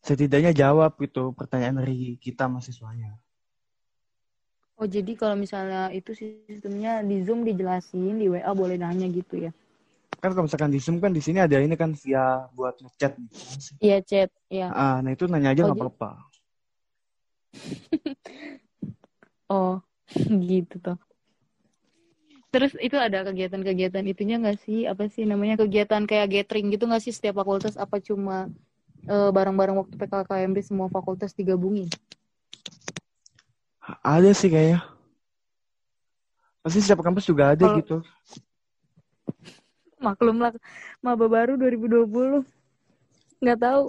setidaknya 0.00 0.50
jawab 0.50 0.96
gitu 0.98 1.30
pertanyaan 1.36 1.84
dari 1.84 2.16
kita 2.16 2.48
mahasiswanya. 2.48 3.14
Oh, 4.80 4.88
jadi 4.88 5.12
kalau 5.12 5.36
misalnya 5.36 5.92
itu 5.92 6.16
sistemnya 6.16 7.04
di 7.04 7.20
Zoom 7.20 7.44
dijelasin, 7.44 8.16
di 8.16 8.32
WA 8.32 8.48
boleh 8.56 8.80
nanya 8.80 9.04
gitu 9.12 9.36
ya. 9.36 9.52
Kan 10.24 10.32
kalau 10.32 10.48
misalkan 10.48 10.72
di 10.72 10.80
Zoom 10.80 11.04
kan 11.04 11.12
di 11.12 11.20
sini 11.20 11.36
ada 11.36 11.60
ini 11.60 11.76
kan 11.76 11.92
via 11.92 12.48
buat 12.56 12.80
ngechat. 12.80 13.12
Iya, 13.76 14.00
chat. 14.00 14.32
Iya. 14.48 14.72
Ah, 14.72 15.04
nah 15.04 15.12
itu 15.12 15.28
nanya 15.28 15.52
aja 15.52 15.64
Oh, 15.64 15.66
nggak 15.68 15.76
jadi- 15.76 15.84
apa-apa. 15.84 16.10
Oh, 19.50 19.82
gitu 20.48 20.78
tuh. 20.80 20.96
Terus 22.50 22.74
itu 22.82 22.98
ada 22.98 23.22
kegiatan-kegiatan 23.22 24.02
itunya 24.10 24.42
nggak 24.42 24.58
sih? 24.66 24.82
Apa 24.90 25.06
sih 25.06 25.22
namanya 25.22 25.54
kegiatan 25.62 26.02
kayak 26.02 26.28
gathering 26.34 26.74
gitu 26.74 26.90
nggak 26.90 27.02
sih 27.02 27.14
setiap 27.14 27.38
fakultas? 27.38 27.78
Apa 27.78 28.02
cuma 28.02 28.50
eh, 29.06 29.30
bareng-bareng 29.30 29.78
waktu 29.78 29.94
PKKMB 29.94 30.56
semua 30.66 30.90
fakultas 30.90 31.30
digabungin? 31.30 31.86
Ada 34.02 34.34
sih 34.34 34.50
kayaknya. 34.50 34.82
Pasti 36.60 36.82
setiap 36.82 37.06
kampus 37.06 37.24
juga 37.24 37.54
ada 37.54 37.64
Kalau- 37.64 37.78
gitu. 37.78 37.96
Maklum 40.00 40.40
lah, 40.40 40.56
maba 41.04 41.28
baru 41.28 41.60
2020. 41.60 42.40
Nggak 43.38 43.58
tahu. 43.60 43.84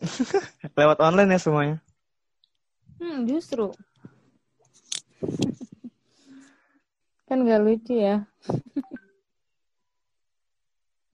Lewat 0.78 0.98
online 1.02 1.30
ya 1.36 1.40
semuanya. 1.42 1.76
Hmm, 3.02 3.26
justru. 3.26 3.74
Kan 7.30 7.38
nggak 7.46 7.62
lucu 7.62 7.94
ya. 7.94 8.26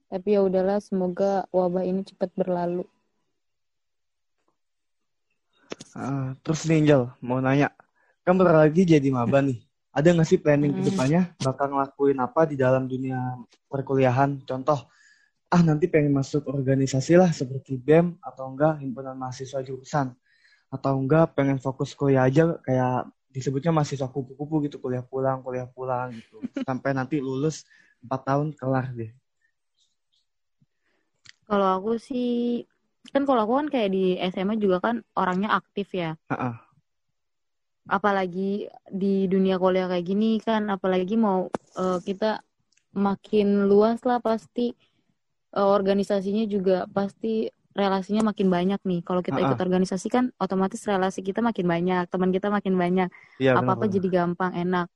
Tapi 0.09 0.33
ya 0.33 0.41
udahlah, 0.41 0.81
semoga 0.81 1.45
wabah 1.53 1.85
ini 1.85 2.01
cepat 2.01 2.33
berlalu. 2.33 2.89
Ah, 5.93 6.33
terus 6.41 6.65
nih 6.65 6.81
Angel, 6.81 7.01
mau 7.21 7.37
nanya. 7.37 7.69
Kan 8.25 8.33
bentar 8.37 8.57
lagi 8.65 8.81
jadi 8.81 9.05
maba 9.13 9.45
nih. 9.45 9.61
Ada 9.93 10.13
nggak 10.13 10.29
sih 10.29 10.41
planning 10.41 10.73
ke 10.73 10.81
Mm-mm. 10.81 10.89
depannya 10.93 11.21
bakal 11.41 11.73
ngelakuin 11.73 12.17
apa 12.21 12.41
di 12.49 12.55
dalam 12.57 12.89
dunia 12.89 13.17
perkuliahan? 13.69 14.41
Contoh, 14.45 14.89
ah 15.53 15.61
nanti 15.61 15.85
pengen 15.89 16.13
masuk 16.17 16.45
organisasi 16.49 17.17
lah 17.17 17.29
seperti 17.29 17.77
BEM 17.77 18.17
atau 18.21 18.49
enggak 18.49 18.81
himpunan 18.81 19.13
mahasiswa 19.17 19.61
jurusan. 19.61 20.13
Atau 20.73 20.97
enggak 20.97 21.33
pengen 21.37 21.57
fokus 21.61 21.93
kuliah 21.93 22.25
aja 22.25 22.57
kayak 22.65 23.09
disebutnya 23.31 23.75
mahasiswa 23.75 24.07
kupu-kupu 24.09 24.65
gitu, 24.65 24.81
kuliah 24.81 25.03
pulang, 25.03 25.43
kuliah 25.43 25.67
pulang 25.69 26.11
gitu. 26.15 26.41
Sampai 26.67 26.95
nanti 26.95 27.19
lulus 27.21 27.67
4 28.01 28.21
tahun 28.23 28.47
kelar 28.55 28.93
deh. 28.95 29.11
Kalau 31.47 31.79
aku 31.79 31.95
sih 31.95 32.67
kan 33.11 33.23
kalau 33.23 33.47
aku 33.47 33.53
kan 33.63 33.67
kayak 33.71 33.89
di 33.95 34.19
SMA 34.31 34.59
juga 34.59 34.83
kan 34.83 34.99
orangnya 35.15 35.55
aktif 35.55 35.95
ya 35.95 36.19
Ha-ha. 36.27 36.59
apalagi 37.87 38.67
di 38.91 39.31
dunia 39.31 39.55
kuliah 39.55 39.87
kayak 39.87 40.05
gini 40.05 40.43
kan 40.43 40.67
apalagi 40.67 41.15
mau 41.15 41.47
eh, 41.79 41.99
kita 42.03 42.43
makin 42.97 43.69
luas 43.69 44.03
lah 44.03 44.19
pasti 44.19 44.75
eh, 45.55 45.69
organisasinya 45.77 46.43
juga 46.51 46.83
pasti 46.91 47.47
relasinya 47.77 48.33
makin 48.33 48.49
banyak 48.49 48.81
nih 48.81 48.99
kalau 49.05 49.21
kita 49.21 49.37
ikut 49.37 49.59
organisasi 49.61 50.09
kan 50.09 50.33
otomatis 50.41 50.81
relasi 50.81 51.21
kita 51.21 51.45
makin 51.45 51.69
banyak 51.69 52.09
teman 52.09 52.33
kita 52.33 52.49
makin 52.49 52.73
banyak 52.73 53.09
Iya 53.37 53.53
apa-apa 53.53 53.85
benar-benar. 53.85 53.93
jadi 53.93 54.07
gampang 54.09 54.51
enak 54.57 54.87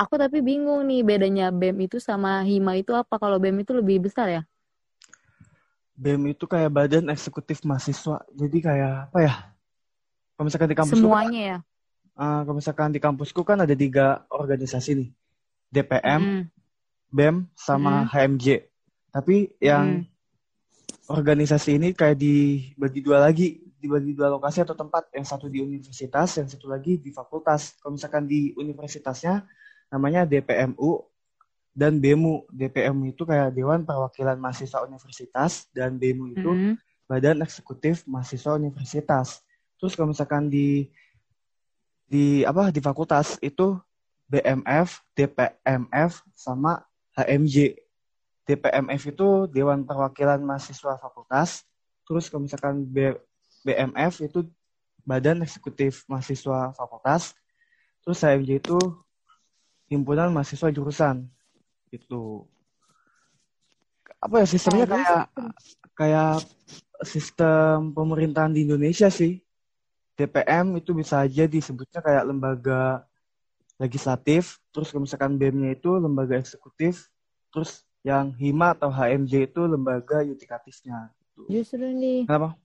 aku 0.00 0.14
tapi 0.16 0.40
bingung 0.40 0.88
nih 0.88 1.04
bedanya 1.04 1.52
BEM 1.52 1.84
itu 1.84 2.00
sama 2.00 2.40
HIMA 2.40 2.80
itu 2.80 2.96
apa 2.96 3.20
kalau 3.20 3.36
BEM 3.36 3.60
itu 3.62 3.76
lebih 3.76 4.08
besar 4.08 4.32
ya 4.32 4.42
BEM 5.98 6.30
itu 6.30 6.46
kayak 6.46 6.70
badan 6.70 7.10
eksekutif 7.10 7.66
mahasiswa. 7.66 8.22
Jadi 8.30 8.58
kayak 8.62 9.10
apa 9.10 9.18
ya? 9.18 9.34
Kalau 10.38 10.46
misalkan 10.46 10.70
di 10.70 10.78
kampusku 10.78 11.02
kan, 11.02 11.26
semuanya 11.26 11.42
ya 11.42 11.58
eh, 12.14 12.40
kalau 12.46 12.54
misalkan 12.54 12.90
di 12.94 13.00
kampusku 13.02 13.42
kan 13.42 13.58
ada 13.58 13.74
tiga 13.74 14.22
organisasi 14.30 14.90
nih. 14.94 15.10
DPM, 15.68 16.22
Mm, 16.22 16.42
BEM, 17.12 17.36
sama 17.52 18.08
HMJ. 18.08 18.64
Tapi 19.12 19.52
yang 19.60 20.06
mm. 20.06 20.17
Organisasi 21.08 21.80
ini 21.80 21.96
kayak 21.96 22.20
dibagi 22.20 23.00
dua 23.00 23.24
lagi, 23.24 23.64
dibagi 23.80 24.12
dua 24.12 24.28
lokasi 24.28 24.60
atau 24.60 24.76
tempat. 24.76 25.08
Yang 25.16 25.26
satu 25.32 25.48
di 25.48 25.64
universitas, 25.64 26.36
yang 26.36 26.48
satu 26.48 26.68
lagi 26.68 27.00
di 27.00 27.08
fakultas. 27.10 27.80
Kalau 27.80 27.96
misalkan 27.96 28.28
di 28.28 28.52
universitasnya 28.54 29.48
namanya 29.88 30.28
DPMU 30.28 31.08
dan 31.78 32.02
BEMU. 32.02 32.44
DPMU 32.50 33.14
itu 33.14 33.22
kayak 33.22 33.54
Dewan 33.54 33.86
Perwakilan 33.86 34.34
Mahasiswa 34.36 34.82
Universitas 34.82 35.70
dan 35.70 35.94
BEMU 35.94 36.34
itu 36.34 36.50
Mm. 36.50 36.74
Badan 37.08 37.40
Eksekutif 37.40 38.04
Mahasiswa 38.04 38.58
Universitas. 38.58 39.40
Terus 39.78 39.94
kalau 39.94 40.10
misalkan 40.10 40.50
di 40.50 40.90
di 42.04 42.42
apa 42.42 42.68
di 42.74 42.82
fakultas 42.82 43.38
itu 43.40 43.78
BMF, 44.28 45.00
DPMF 45.16 46.20
sama 46.36 46.84
HMJ. 47.16 47.87
DPMF 48.48 49.02
itu 49.12 49.28
Dewan 49.52 49.84
Perwakilan 49.84 50.40
Mahasiswa 50.40 50.96
Fakultas. 50.96 51.68
Terus 52.08 52.32
kalau 52.32 52.48
misalkan 52.48 52.88
B- 52.88 53.20
BMF 53.60 54.24
itu 54.24 54.48
Badan 55.04 55.44
Eksekutif 55.44 56.08
Mahasiswa 56.08 56.72
Fakultas. 56.72 57.36
Terus 58.00 58.24
HMJ 58.24 58.64
itu 58.64 58.80
Himpunan 59.92 60.32
Mahasiswa 60.32 60.72
Jurusan. 60.72 61.28
Itu 61.92 62.48
apa 64.18 64.42
ya 64.42 64.46
sistemnya 64.48 64.88
Kayak 64.88 64.96
kayak 64.96 65.24
kayak 65.94 66.34
sistem 67.04 67.92
pemerintahan 67.92 68.56
di 68.56 68.64
Indonesia 68.64 69.12
sih. 69.12 69.44
DPM 70.18 70.74
itu 70.80 70.90
bisa 70.96 71.22
aja 71.22 71.46
disebutnya 71.46 72.02
kayak 72.02 72.26
lembaga 72.26 73.06
legislatif, 73.78 74.58
terus 74.74 74.90
kalau 74.90 75.06
misalkan 75.06 75.38
BEM-nya 75.38 75.78
itu 75.78 75.94
lembaga 75.94 76.34
eksekutif, 76.34 77.06
terus 77.54 77.86
yang 78.08 78.32
HIMA 78.32 78.72
atau 78.72 78.88
HMJ 78.88 79.52
itu 79.52 79.60
lembaga 79.68 80.24
yudikatifnya. 80.24 81.12
Gitu. 81.12 81.42
justru 81.52 81.84
nih 81.92 82.24
Kenapa? 82.24 82.56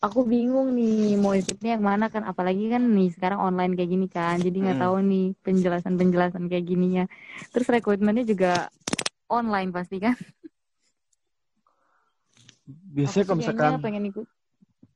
aku 0.00 0.20
bingung 0.24 0.72
nih 0.76 1.16
mau 1.16 1.32
ikutnya 1.36 1.76
yang 1.76 1.84
mana 1.84 2.08
kan 2.08 2.24
apalagi 2.24 2.72
kan 2.72 2.80
nih 2.80 3.08
sekarang 3.12 3.40
online 3.40 3.72
kayak 3.76 3.90
gini 3.92 4.06
kan 4.08 4.36
jadi 4.40 4.56
nggak 4.56 4.78
Hmm. 4.80 4.84
tahu 4.88 4.96
nih 5.04 5.26
penjelasan 5.44 5.94
penjelasan 6.00 6.44
kayak 6.48 6.64
gininya 6.68 7.04
terus 7.52 7.68
rekrutmennya 7.68 8.24
juga 8.24 8.68
online 9.28 9.72
pasti 9.72 9.96
kan 10.00 10.16
Biasanya 12.70 13.24
aku 13.24 13.28
kalau 13.34 13.40
misalkan 13.42 13.72
pengen 13.82 14.04
ikut 14.14 14.26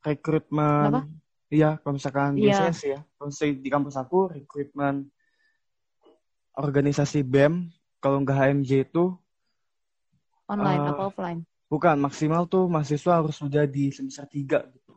rekrutmen, 0.05 0.83
Kenapa? 0.85 1.03
iya 1.51 1.71
kalau 1.81 1.95
misalkan 1.97 2.31
Iya. 2.37 2.47
biasanya 2.47 2.75
sih 2.77 2.91
ya, 2.95 3.01
kalau 3.17 3.31
di 3.35 3.69
kampus 3.73 3.97
aku 3.99 4.19
rekrutmen 4.31 5.09
organisasi 6.55 7.27
BEM, 7.27 7.67
kalau 7.99 8.23
nggak 8.23 8.37
HMJ 8.37 8.71
itu 8.87 9.17
online 10.49 10.83
Eh, 10.83 10.91
apa 10.91 11.03
offline 11.11 11.41
bukan 11.69 11.97
maksimal 11.99 12.47
tuh 12.47 12.71
mahasiswa 12.71 13.13
harus 13.19 13.35
sudah 13.35 13.65
di 13.67 13.91
semester 13.91 14.27
3 14.31 14.59
gitu. 14.71 14.93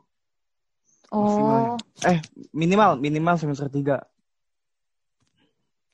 maksimalnya. 1.18 1.72
oh 1.74 1.78
Eh, 2.06 2.20
minimal 2.54 3.00
minimal 3.02 3.36
semester 3.42 3.70
3. 3.72 3.98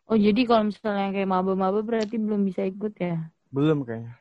oh 0.09 0.17
jadi 0.19 0.41
kalau 0.49 0.63
misalnya 0.69 1.07
kayak 1.15 1.29
maba-maba 1.29 1.79
berarti 1.81 2.15
belum 2.19 2.41
bisa 2.47 2.61
ikut 2.67 2.93
ya 2.99 3.31
Belum 3.53 3.85
kayaknya. 3.85 4.17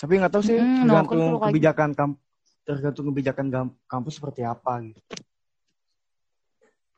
Tapi 0.00 0.12
nggak 0.18 0.32
tahu 0.34 0.42
sih, 0.42 0.58
Hmm, 0.58 0.90
no, 0.90 1.06
tergantung 1.06 1.20
kayak 1.38 1.42
kebijakan 1.46 1.90
kamp 1.94 2.14
tergantung 2.66 3.06
kebijakan 3.10 3.46
kampus 3.86 4.14
seperti 4.18 4.42
apa 4.42 4.72
gitu. 4.82 5.00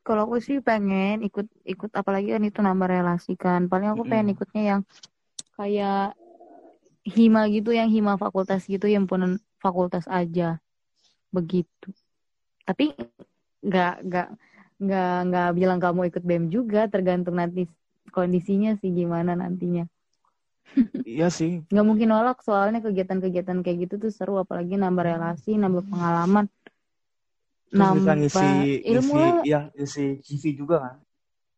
kalau 0.05 0.29
aku 0.29 0.37
sih 0.47 0.61
pengen 0.61 1.25
ikut 1.25 1.49
ikut 1.65 1.91
apalagi 1.97 2.29
kan 2.37 2.45
itu 2.45 2.61
nambah 2.61 2.89
relasi 2.93 3.33
kan 3.41 3.61
paling 3.73 3.89
aku 3.93 4.05
pengen 4.05 4.29
Mm-mm. 4.29 4.37
ikutnya 4.37 4.63
yang 4.71 4.81
kayak 5.55 6.15
hima 7.05 7.45
gitu 7.53 7.71
yang 7.77 7.93
hima 7.93 8.17
fakultas 8.17 8.65
gitu 8.65 8.89
yang 8.89 9.05
pun 9.05 9.37
fakultas 9.61 10.09
aja. 10.09 10.59
Begitu. 11.31 11.89
Tapi 12.65 12.97
nggak 13.65 13.95
nggak 14.09 14.29
nggak 14.85 15.15
nggak 15.31 15.49
bilang 15.57 15.79
kamu 15.81 16.01
ikut 16.11 16.25
bem 16.25 16.49
juga 16.53 16.91
tergantung 16.91 17.39
nanti 17.39 17.69
kondisinya 18.13 18.77
sih 18.81 18.91
gimana 18.93 19.37
nantinya. 19.39 19.85
Iya 21.05 21.29
sih, 21.29 21.61
nggak 21.69 21.85
mungkin 21.85 22.09
nolak 22.09 22.41
soalnya 22.41 22.81
kegiatan-kegiatan 22.81 23.61
kayak 23.61 23.79
gitu 23.85 23.95
tuh 24.09 24.13
seru 24.13 24.41
apalagi 24.41 24.81
nambah 24.81 25.05
relasi 25.05 25.61
nambah 25.61 25.85
pengalaman. 25.85 26.49
Terus 27.69 27.91
bisa 28.01 28.13
nambah 28.13 28.15
ngisi 28.17 28.49
ilmu 28.89 29.13
ngisi 29.13 29.21
lah. 29.21 29.43
ya 29.45 29.61
ngisi 29.77 30.05
CV 30.25 30.43
juga 30.57 30.77
kan. 30.81 30.97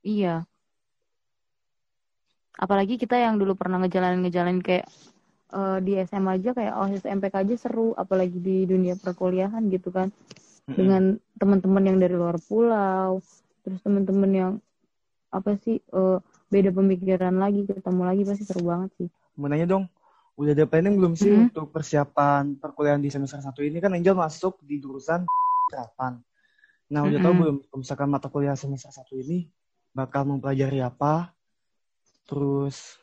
iya 0.03 0.35
apalagi 2.57 2.97
kita 2.97 3.16
yang 3.21 3.37
dulu 3.37 3.55
pernah 3.57 3.81
ngejalanin-ngejalanin 3.85 4.61
kayak 4.64 4.88
eh, 5.53 5.79
di 5.85 6.01
SMA 6.05 6.40
aja 6.40 6.51
kayak 6.57 6.75
OSIS 6.75 7.05
MPK 7.05 7.35
aja 7.45 7.55
seru 7.57 7.92
apalagi 7.95 8.40
di 8.40 8.64
dunia 8.64 8.97
perkuliahan 8.97 9.62
gitu 9.69 9.92
kan 9.92 10.09
Mm-mm. 10.66 10.75
dengan 10.75 11.03
teman-teman 11.37 11.83
yang 11.85 11.99
dari 12.01 12.16
luar 12.16 12.40
pulau 12.40 13.21
terus 13.62 13.81
teman-teman 13.85 14.31
yang 14.33 14.53
apa 15.31 15.59
sih 15.61 15.79
eh, 15.79 16.19
beda 16.49 16.71
pemikiran 16.73 17.35
lagi 17.37 17.66
ketemu 17.66 18.03
lagi 18.07 18.23
pasti 18.25 18.45
seru 18.47 18.64
banget 18.66 18.90
sih 18.97 19.09
Mau 19.37 19.53
nanya 19.53 19.69
dong, 19.69 19.85
udah 20.40 20.57
ada 20.57 20.64
planning 20.64 20.97
belum 20.97 21.12
sih 21.12 21.29
Mm-mm. 21.29 21.53
untuk 21.53 21.69
persiapan 21.69 22.57
perkuliahan 22.57 23.05
di 23.05 23.12
semester 23.12 23.37
1 23.37 23.53
ini 23.69 23.85
kan 23.85 23.92
Angel 23.92 24.16
masuk 24.16 24.64
di 24.64 24.81
jurusan 24.81 25.29
terapan. 25.69 26.16
Nah, 26.88 27.05
udah 27.05 27.21
tahu 27.21 27.33
Mm-mm. 27.37 27.61
belum 27.61 27.85
misalkan 27.85 28.09
mata 28.09 28.33
kuliah 28.33 28.57
semester 28.57 28.88
1 28.88 29.12
ini 29.21 29.45
bakal 29.92 30.25
mempelajari 30.25 30.81
apa? 30.81 31.36
Terus 32.27 32.99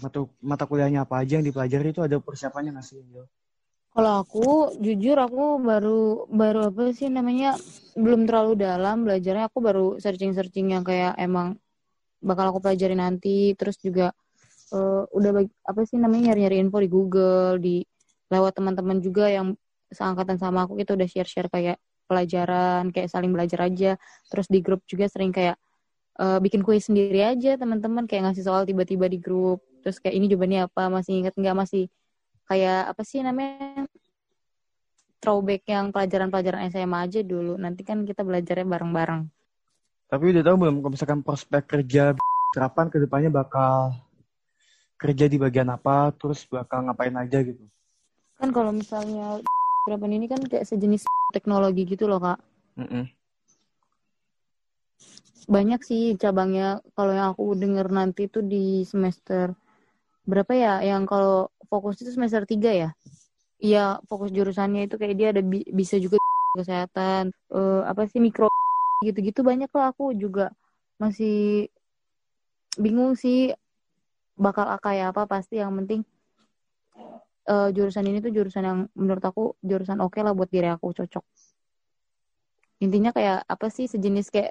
mata 0.00 0.24
mata 0.44 0.64
kuliahnya 0.68 1.04
apa 1.08 1.24
aja 1.24 1.40
yang 1.40 1.46
dipelajari 1.46 1.92
itu 1.92 2.00
ada 2.04 2.16
persiapannya 2.20 2.76
nggak 2.76 2.86
sih 2.86 3.00
Angel? 3.00 3.26
Kalau 3.92 4.24
aku 4.24 4.72
jujur 4.80 5.20
aku 5.20 5.60
baru 5.60 6.24
baru 6.32 6.72
apa 6.72 6.96
sih 6.96 7.12
namanya 7.12 7.60
belum 7.92 8.24
terlalu 8.24 8.56
dalam 8.56 9.04
belajarnya. 9.04 9.52
Aku 9.52 9.60
baru 9.60 10.00
searching-searching 10.00 10.72
yang 10.72 10.80
kayak 10.80 11.12
emang 11.20 11.60
bakal 12.24 12.48
aku 12.52 12.64
pelajari 12.64 12.96
nanti. 12.96 13.52
Terus 13.52 13.76
juga 13.76 14.16
eh, 14.72 15.02
udah 15.12 15.30
bag- 15.36 15.56
apa 15.68 15.80
sih 15.84 16.00
namanya 16.00 16.32
nyari-nyari 16.32 16.56
info 16.64 16.80
di 16.80 16.88
Google 16.88 17.60
di 17.60 17.84
lewat 18.32 18.56
teman-teman 18.56 18.96
juga 19.04 19.28
yang 19.28 19.52
seangkatan 19.92 20.40
sama 20.40 20.64
aku 20.64 20.80
kita 20.80 20.96
udah 20.96 21.04
share-share 21.04 21.52
kayak 21.52 21.76
pelajaran 22.08 22.88
kayak 22.96 23.12
saling 23.12 23.28
belajar 23.28 23.68
aja. 23.68 24.00
Terus 24.32 24.48
di 24.48 24.64
grup 24.64 24.80
juga 24.88 25.04
sering 25.04 25.36
kayak 25.36 25.60
eh, 26.18 26.38
bikin 26.42 26.60
kuis 26.66 26.88
sendiri 26.90 27.22
aja 27.24 27.56
teman-teman 27.56 28.04
kayak 28.04 28.32
ngasih 28.32 28.44
soal 28.44 28.68
tiba-tiba 28.68 29.08
di 29.08 29.16
grup 29.16 29.64
terus 29.80 29.98
kayak 29.98 30.14
ini 30.18 30.26
jawabannya 30.30 30.60
apa 30.68 30.82
masih 30.92 31.12
inget 31.24 31.34
nggak 31.34 31.56
masih 31.56 31.84
kayak 32.46 32.92
apa 32.92 33.02
sih 33.06 33.24
namanya 33.24 33.86
throwback 35.22 35.62
yang 35.70 35.94
pelajaran-pelajaran 35.94 36.66
SMA 36.66 36.98
aja 37.06 37.20
dulu. 37.22 37.54
Nanti 37.54 37.86
kan 37.86 38.02
kita 38.02 38.26
belajarnya 38.26 38.66
bareng-bareng. 38.66 39.22
Tapi 40.10 40.24
udah 40.34 40.42
tahu 40.42 40.56
belum 40.58 40.74
kalau 40.82 40.92
misalkan 40.92 41.22
prospek 41.22 41.62
kerja 41.64 42.12
terapan 42.52 42.90
ke 42.90 42.98
depannya 43.00 43.30
bakal 43.32 43.96
kerja 44.98 45.30
di 45.30 45.38
bagian 45.40 45.70
apa, 45.72 46.10
terus 46.18 46.44
bakal 46.50 46.84
ngapain 46.84 47.14
aja 47.16 47.40
gitu. 47.40 47.64
Kan 48.36 48.50
kalau 48.50 48.74
misalnya 48.74 49.40
berapa 49.88 50.04
ini 50.10 50.26
kan 50.28 50.42
kayak 50.42 50.66
sejenis 50.68 51.06
teknologi 51.32 51.86
gitu 51.86 52.10
loh, 52.10 52.20
Kak. 52.20 52.38
Mm-mm. 52.76 53.08
Banyak 55.50 55.80
sih 55.82 56.14
cabangnya. 56.16 56.80
Kalau 56.96 57.12
yang 57.12 57.28
aku 57.34 57.54
denger 57.58 57.86
nanti 57.90 58.30
tuh 58.30 58.44
di 58.46 58.86
semester 58.86 59.52
berapa 60.24 60.52
ya? 60.54 60.74
Yang 60.86 61.02
kalau 61.10 61.34
fokus 61.66 61.98
itu 62.02 62.10
semester 62.14 62.42
3 62.46 62.70
ya? 62.72 62.90
Iya, 63.62 64.02
fokus 64.10 64.30
jurusannya 64.34 64.90
itu 64.90 64.98
kayak 64.98 65.14
dia 65.18 65.28
ada 65.30 65.42
bi- 65.42 65.68
bisa 65.70 65.94
juga 66.02 66.18
kesehatan, 66.58 67.30
eh, 67.30 67.82
apa 67.86 68.02
sih 68.10 68.18
mikro 68.18 68.50
gitu-gitu 69.06 69.40
banyak 69.46 69.70
lah. 69.70 69.94
Aku 69.94 70.14
juga 70.14 70.50
masih 70.98 71.70
bingung 72.78 73.14
sih 73.18 73.54
bakal 74.38 74.66
kayak 74.82 75.14
apa 75.14 75.22
pasti. 75.30 75.58
Yang 75.62 75.72
penting 75.84 76.00
uh, 77.48 77.68
jurusan 77.74 78.04
ini 78.06 78.18
tuh 78.22 78.32
jurusan 78.34 78.62
yang 78.62 78.78
menurut 78.94 79.24
aku 79.24 79.54
jurusan 79.62 79.98
oke 80.02 80.18
okay 80.18 80.22
lah 80.22 80.34
buat 80.36 80.50
diri 80.50 80.70
aku 80.70 80.94
cocok. 80.94 81.24
Intinya 82.82 83.14
kayak 83.14 83.46
apa 83.46 83.66
sih 83.70 83.86
sejenis 83.86 84.26
kayak 84.34 84.50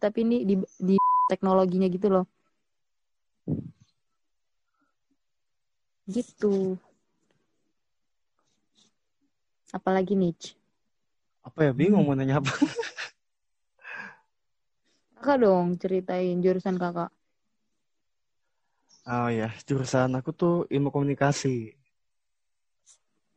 tapi 0.00 0.24
ini 0.24 0.36
di 0.48 0.54
di 0.80 0.96
teknologinya 1.28 1.86
gitu 1.92 2.08
loh. 2.08 2.24
Gitu. 6.08 6.80
Apalagi 9.70 10.18
niche 10.18 10.58
apa 11.40 11.66
ya? 11.66 11.72
Bingung 11.72 12.04
mau 12.04 12.14
nanya 12.16 12.40
apa. 12.40 12.52
Kakak 15.20 15.36
dong 15.44 15.76
ceritain 15.76 16.40
jurusan 16.40 16.80
kakak. 16.80 17.12
Oh 19.04 19.28
ya 19.28 19.52
jurusan 19.68 20.16
aku 20.16 20.32
tuh 20.32 20.54
ilmu 20.72 20.88
komunikasi. 20.88 21.76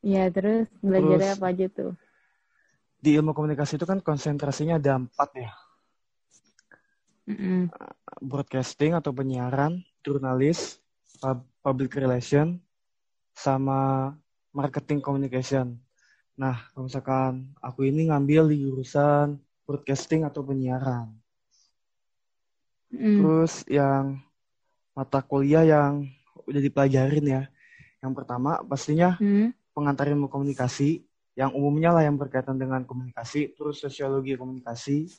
Iya 0.04 0.32
terus 0.32 0.68
belajarnya 0.80 1.36
apa 1.36 1.46
aja 1.52 1.68
tuh? 1.68 1.92
di 3.04 3.20
ilmu 3.20 3.36
komunikasi 3.36 3.76
itu 3.76 3.84
kan 3.84 4.00
konsentrasinya 4.00 4.80
ada 4.80 4.96
empat 4.96 5.30
ya. 5.36 5.52
Mm-mm. 7.24 7.72
Broadcasting 8.20 8.96
atau 8.96 9.16
penyiaran, 9.16 9.80
jurnalis, 10.04 10.80
public 11.64 11.96
relation, 11.96 12.60
sama 13.32 14.12
marketing 14.54 15.00
communication. 15.00 15.80
Nah, 16.38 16.68
kalau 16.74 16.90
misalkan 16.90 17.54
aku 17.62 17.88
ini 17.88 18.10
ngambil 18.10 18.50
di 18.52 18.66
jurusan 18.66 19.40
broadcasting 19.64 20.28
atau 20.28 20.44
penyiaran. 20.44 21.14
Mm. 22.94 23.18
Terus 23.22 23.54
yang 23.72 24.22
mata 24.94 25.24
kuliah 25.26 25.66
yang 25.66 26.06
udah 26.46 26.62
dipelajarin 26.62 27.26
ya. 27.26 27.44
Yang 28.04 28.14
pertama 28.22 28.62
pastinya 28.68 29.18
mm. 29.18 29.74
pengantar 29.74 30.12
ilmu 30.12 30.30
komunikasi 30.30 31.02
yang 31.34 31.50
umumnya 31.58 31.90
lah 31.90 32.06
yang 32.06 32.14
berkaitan 32.14 32.62
dengan 32.62 32.86
komunikasi, 32.86 33.58
terus 33.58 33.82
sosiologi 33.82 34.38
komunikasi, 34.38 35.10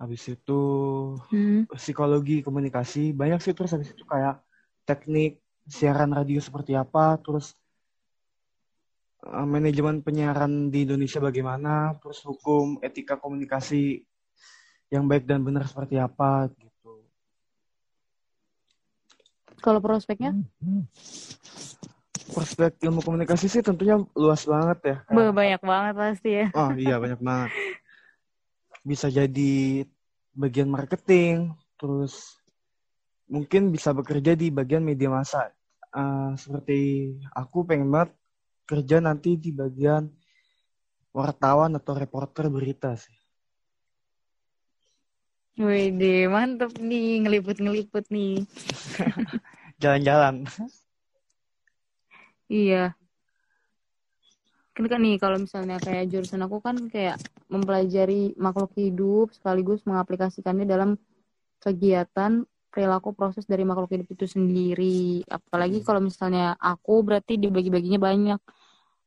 habis 0.00 0.24
itu 0.32 0.60
hmm. 1.28 1.68
psikologi 1.76 2.40
komunikasi, 2.40 3.12
banyak 3.12 3.36
sih 3.44 3.52
terus 3.52 3.76
habis 3.76 3.92
itu 3.92 4.00
kayak 4.08 4.40
teknik 4.88 5.44
siaran 5.68 6.16
radio 6.16 6.40
seperti 6.40 6.72
apa, 6.72 7.20
terus 7.20 7.52
uh, 9.28 9.44
manajemen 9.44 10.00
penyiaran 10.00 10.72
di 10.72 10.88
Indonesia 10.88 11.20
bagaimana, 11.20 12.00
terus 12.00 12.24
hukum 12.24 12.80
etika 12.80 13.20
komunikasi 13.20 14.00
yang 14.88 15.04
baik 15.04 15.28
dan 15.28 15.44
benar 15.44 15.68
seperti 15.68 16.00
apa 16.00 16.48
gitu. 16.56 17.04
Kalau 19.60 19.84
prospeknya? 19.84 20.32
Hmm 20.64 20.88
prospek 22.30 22.78
ilmu 22.86 23.02
komunikasi 23.02 23.50
sih 23.50 23.60
tentunya 23.60 23.98
luas 24.14 24.46
banget 24.46 24.78
ya. 24.86 24.96
banyak 25.10 25.60
banget 25.60 25.94
pasti 25.98 26.30
ya. 26.30 26.46
Oh 26.54 26.70
iya 26.78 26.96
banyak 27.02 27.20
banget. 27.20 27.50
Bisa 28.80 29.12
jadi 29.12 29.84
bagian 30.32 30.70
marketing, 30.70 31.52
terus 31.76 32.40
mungkin 33.30 33.70
bisa 33.70 33.94
bekerja 33.94 34.34
di 34.34 34.50
bagian 34.50 34.82
media 34.82 35.10
massa. 35.12 35.52
Uh, 35.90 36.34
seperti 36.38 37.12
aku 37.34 37.66
pengen 37.66 37.90
banget 37.90 38.14
kerja 38.66 39.02
nanti 39.02 39.34
di 39.34 39.50
bagian 39.50 40.06
wartawan 41.10 41.74
atau 41.74 41.98
reporter 41.98 42.46
berita 42.46 42.94
sih. 42.94 43.16
Wih, 45.60 45.92
mantep 46.30 46.72
nih 46.78 47.26
ngeliput-ngeliput 47.26 48.06
nih. 48.08 48.46
Jalan-jalan. 49.82 50.46
Iya. 52.48 52.99
Kan 54.80 54.88
kan 54.88 55.04
nih 55.04 55.20
kalau 55.20 55.36
misalnya 55.36 55.76
kayak 55.76 56.08
jurusan 56.08 56.40
aku 56.40 56.64
kan 56.64 56.72
kayak 56.88 57.20
mempelajari 57.52 58.32
makhluk 58.40 58.72
hidup 58.80 59.28
sekaligus 59.28 59.84
mengaplikasikannya 59.84 60.64
dalam 60.64 60.96
kegiatan 61.60 62.48
perilaku 62.72 63.12
proses 63.12 63.44
dari 63.44 63.60
makhluk 63.68 63.92
hidup 63.92 64.08
itu 64.08 64.24
sendiri. 64.24 65.20
Apalagi 65.28 65.84
hmm. 65.84 65.84
kalau 65.84 66.00
misalnya 66.00 66.56
aku 66.56 67.04
berarti 67.04 67.36
dibagi-baginya 67.36 68.00
banyak. 68.00 68.40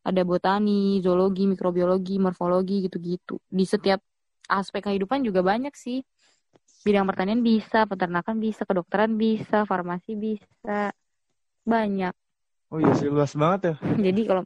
Ada 0.06 0.22
botani, 0.22 1.02
zoologi, 1.02 1.50
mikrobiologi, 1.50 2.22
morfologi 2.22 2.86
gitu-gitu. 2.86 3.42
Di 3.50 3.66
setiap 3.66 3.98
aspek 4.54 4.94
kehidupan 4.94 5.26
juga 5.26 5.42
banyak 5.42 5.74
sih. 5.74 6.06
Bidang 6.86 7.10
pertanian 7.10 7.42
bisa, 7.42 7.90
peternakan 7.90 8.38
bisa, 8.38 8.62
kedokteran 8.70 9.18
bisa, 9.18 9.66
farmasi 9.66 10.14
bisa. 10.14 10.94
Banyak. 11.66 12.14
Oh 12.70 12.78
iya 12.78 12.94
sih 12.94 13.10
luas 13.10 13.34
banget 13.34 13.74
ya. 13.74 13.76
Jadi 14.14 14.22
kalau 14.30 14.46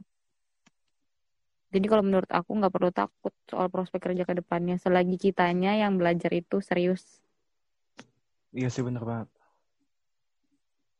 jadi 1.68 1.84
kalau 1.84 2.00
menurut 2.00 2.30
aku 2.32 2.56
nggak 2.56 2.72
perlu 2.72 2.88
takut 2.88 3.34
soal 3.44 3.68
prospek 3.68 4.00
kerja 4.00 4.24
ke 4.24 4.40
depannya 4.40 4.80
selagi 4.80 5.20
kitanya 5.20 5.76
yang 5.76 6.00
belajar 6.00 6.32
itu 6.32 6.64
serius. 6.64 7.20
Iya 8.56 8.72
sih 8.72 8.80
bener 8.80 9.04
banget. 9.04 9.28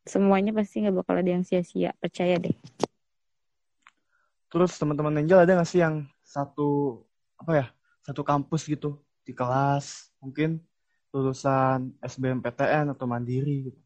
Semuanya 0.04 0.52
pasti 0.52 0.85
nggak 0.85 0.96
bakal 1.04 1.20
ada 1.20 1.31
yang 1.33 1.44
sia-sia, 1.44 1.96
percaya 1.96 2.37
deh. 2.37 2.52
Terus 4.48 4.76
teman-teman 4.76 5.20
Angel 5.20 5.40
ada 5.40 5.52
nggak 5.57 5.68
sih 5.68 5.81
yang 5.81 6.04
satu 6.20 7.00
apa 7.40 7.52
ya 7.52 7.66
satu 8.04 8.20
kampus 8.24 8.68
gitu 8.68 9.00
di 9.24 9.33
kelas 9.37 10.12
mungkin 10.20 10.61
lulusan 11.12 11.96
SBMPTN 12.04 12.92
atau 12.92 13.09
mandiri 13.09 13.72
gitu? 13.72 13.81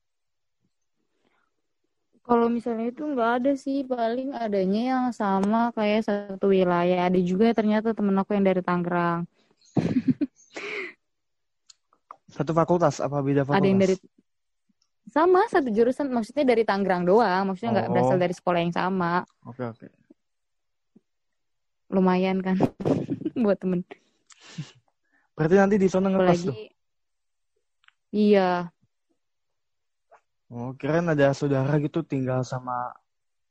Kalau 2.23 2.47
misalnya 2.47 2.95
itu 2.95 3.03
nggak 3.03 3.31
ada 3.43 3.53
sih, 3.59 3.83
paling 3.83 4.31
adanya 4.31 4.83
yang 4.95 5.07
sama 5.11 5.75
kayak 5.75 6.07
satu 6.07 6.55
wilayah. 6.55 7.11
Ada 7.11 7.19
juga 7.19 7.51
ternyata 7.51 7.91
temen 7.91 8.15
aku 8.15 8.39
yang 8.39 8.47
dari 8.47 8.63
Tangerang. 8.63 9.27
satu 12.35 12.55
fakultas 12.55 13.03
apa 13.03 13.19
beda 13.19 13.43
fakultas? 13.43 13.59
Ada 13.59 13.67
yang 13.67 13.81
dari 13.83 13.95
sama 15.11 15.45
satu 15.51 15.69
jurusan, 15.75 16.09
maksudnya 16.15 16.47
dari 16.47 16.63
Tangerang 16.63 17.03
doang, 17.03 17.51
maksudnya 17.51 17.83
nggak 17.83 17.89
oh. 17.91 17.93
berasal 17.93 18.19
dari 18.23 18.35
sekolah 18.39 18.61
yang 18.63 18.75
sama. 18.75 19.27
Oke 19.43 19.67
okay, 19.67 19.67
oke. 19.67 19.79
Okay. 19.83 19.91
Lumayan 21.91 22.39
kan 22.39 22.57
buat 23.43 23.59
temen. 23.59 23.83
Berarti 25.35 25.55
nanti 25.59 25.77
di 25.77 25.89
sana 25.91 26.07
ngekos 26.07 26.41
tuh? 26.49 26.57
Iya, 28.13 28.71
Oh, 30.53 30.77
keren 30.77 31.09
ada 31.09 31.33
saudara 31.33 31.81
gitu 31.81 32.05
tinggal 32.05 32.45
sama 32.45 32.93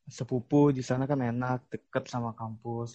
sepupu 0.05 0.69
di 0.69 0.85
sana 0.85 1.09
kan 1.09 1.17
enak, 1.17 1.65
deket 1.73 2.05
sama 2.05 2.29
kampus. 2.37 2.93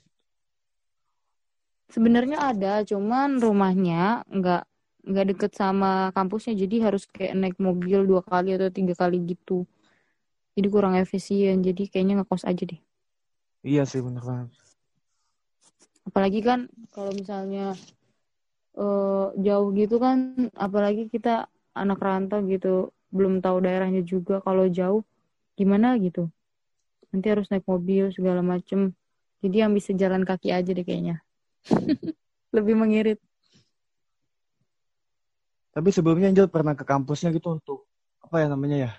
Sebenarnya 1.90 2.54
ada, 2.54 2.86
cuman 2.86 3.42
rumahnya 3.42 4.22
nggak 4.30 4.62
nggak 5.10 5.26
deket 5.34 5.52
sama 5.58 6.14
kampusnya, 6.14 6.54
jadi 6.54 6.86
harus 6.86 7.10
kayak 7.10 7.34
naik 7.34 7.58
mobil 7.58 8.06
dua 8.06 8.22
kali 8.22 8.54
atau 8.54 8.70
tiga 8.70 8.94
kali 8.94 9.18
gitu. 9.26 9.66
Jadi 10.54 10.68
kurang 10.70 10.94
efisien, 10.94 11.58
jadi 11.66 11.90
kayaknya 11.90 12.22
ngekos 12.22 12.46
aja 12.46 12.62
deh. 12.62 12.78
Iya 13.66 13.90
sih 13.90 13.98
bener 14.06 14.22
banget. 14.22 14.54
Apalagi 16.06 16.46
kan 16.46 16.70
kalau 16.94 17.10
misalnya 17.10 17.74
uh, 18.78 19.34
jauh 19.34 19.74
gitu 19.74 19.98
kan, 19.98 20.46
apalagi 20.54 21.10
kita 21.10 21.50
anak 21.74 21.98
rantau 21.98 22.46
gitu, 22.46 22.94
belum 23.10 23.40
tahu 23.40 23.62
daerahnya 23.62 24.02
juga 24.02 24.42
kalau 24.42 24.66
jauh 24.66 25.02
gimana 25.56 25.96
gitu. 25.96 26.28
Nanti 27.10 27.26
harus 27.32 27.48
naik 27.48 27.64
mobil 27.64 28.12
segala 28.12 28.44
macem. 28.44 28.92
Jadi 29.40 29.56
yang 29.62 29.72
bisa 29.72 29.94
jalan 29.96 30.26
kaki 30.26 30.52
aja 30.52 30.70
deh 30.70 30.84
kayaknya. 30.84 31.22
Lebih 32.56 32.74
mengirit. 32.76 33.18
Tapi 35.76 35.88
sebelumnya 35.92 36.32
Angel 36.32 36.48
pernah 36.48 36.72
ke 36.72 36.88
kampusnya 36.88 37.32
gitu 37.36 37.60
untuk 37.60 37.84
apa 38.24 38.40
ya 38.40 38.46
namanya 38.48 38.76
ya? 38.88 38.92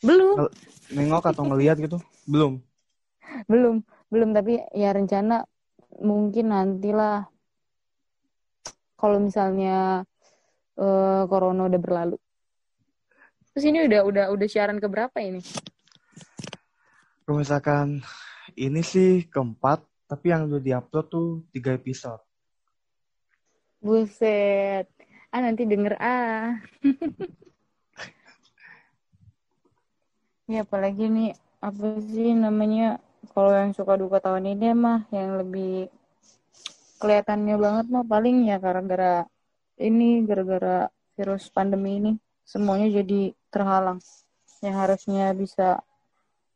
Belum. 0.00 0.48
Nengok 0.92 1.24
atau 1.30 1.44
ngeliat 1.44 1.76
gitu? 1.76 2.00
Belum. 2.24 2.60
Belum. 3.44 3.84
Belum 4.08 4.30
tapi 4.32 4.60
ya 4.72 4.92
rencana 4.96 5.44
mungkin 6.00 6.48
nantilah. 6.48 7.28
Kalau 8.96 9.20
misalnya 9.20 10.00
uh, 10.80 11.22
corona 11.28 11.68
udah 11.68 11.80
berlalu 11.80 12.16
Terus 13.54 13.70
ini 13.70 13.86
udah 13.86 14.02
udah 14.02 14.24
udah 14.34 14.46
siaran 14.50 14.82
ke 14.82 14.90
berapa 14.90 15.14
ini? 15.22 15.38
Kalau 17.22 17.38
misalkan 17.38 18.02
ini 18.58 18.82
sih 18.82 19.30
keempat, 19.30 19.86
tapi 20.10 20.34
yang 20.34 20.50
udah 20.50 20.58
diupload 20.58 21.06
tuh 21.06 21.46
tiga 21.54 21.78
episode. 21.78 22.18
Buset. 23.78 24.90
Ah 25.30 25.38
nanti 25.38 25.62
denger 25.70 25.94
ah. 26.02 26.58
ini 30.50 30.60
apalagi 30.60 31.06
nih 31.08 31.30
apa 31.64 31.96
sih 32.04 32.36
namanya 32.36 32.98
kalau 33.32 33.54
yang 33.54 33.72
suka 33.72 33.96
duka 33.96 34.20
tahun 34.20 34.52
ini 34.52 34.76
mah 34.76 35.08
yang 35.08 35.40
lebih 35.40 35.88
kelihatannya 37.00 37.56
banget 37.56 37.86
mah 37.88 38.04
paling 38.04 38.44
ya 38.44 38.60
gara-gara 38.60 39.24
ini 39.80 40.26
gara-gara 40.28 40.92
virus 41.16 41.48
pandemi 41.48 42.02
ini 42.02 42.12
semuanya 42.44 43.00
jadi 43.00 43.32
terhalang. 43.54 44.02
Yang 44.58 44.74
harusnya 44.74 45.30
bisa 45.30 45.68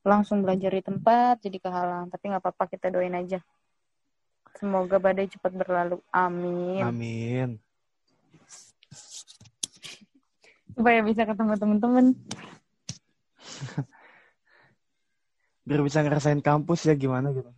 langsung 0.03 0.43
belajar 0.43 0.75
di 0.75 0.83
tempat 0.83 1.39
jadi 1.39 1.63
kehalang. 1.63 2.11
Tapi 2.11 2.25
nggak 2.35 2.43
apa-apa 2.43 2.75
kita 2.75 2.91
doain 2.91 3.15
aja. 3.15 3.39
Semoga 4.59 4.99
badai 4.99 5.31
cepat 5.31 5.55
berlalu. 5.55 6.03
Amin. 6.11 6.83
Amin. 6.83 7.51
supaya 10.79 11.03
bisa 11.03 11.27
ketemu 11.27 11.59
teman-teman 11.59 12.15
Biar 15.67 15.83
bisa 15.85 16.01
ngerasain 16.01 16.39
kampus 16.41 16.87
ya 16.87 16.95
gimana 16.95 17.35
gitu. 17.35 17.51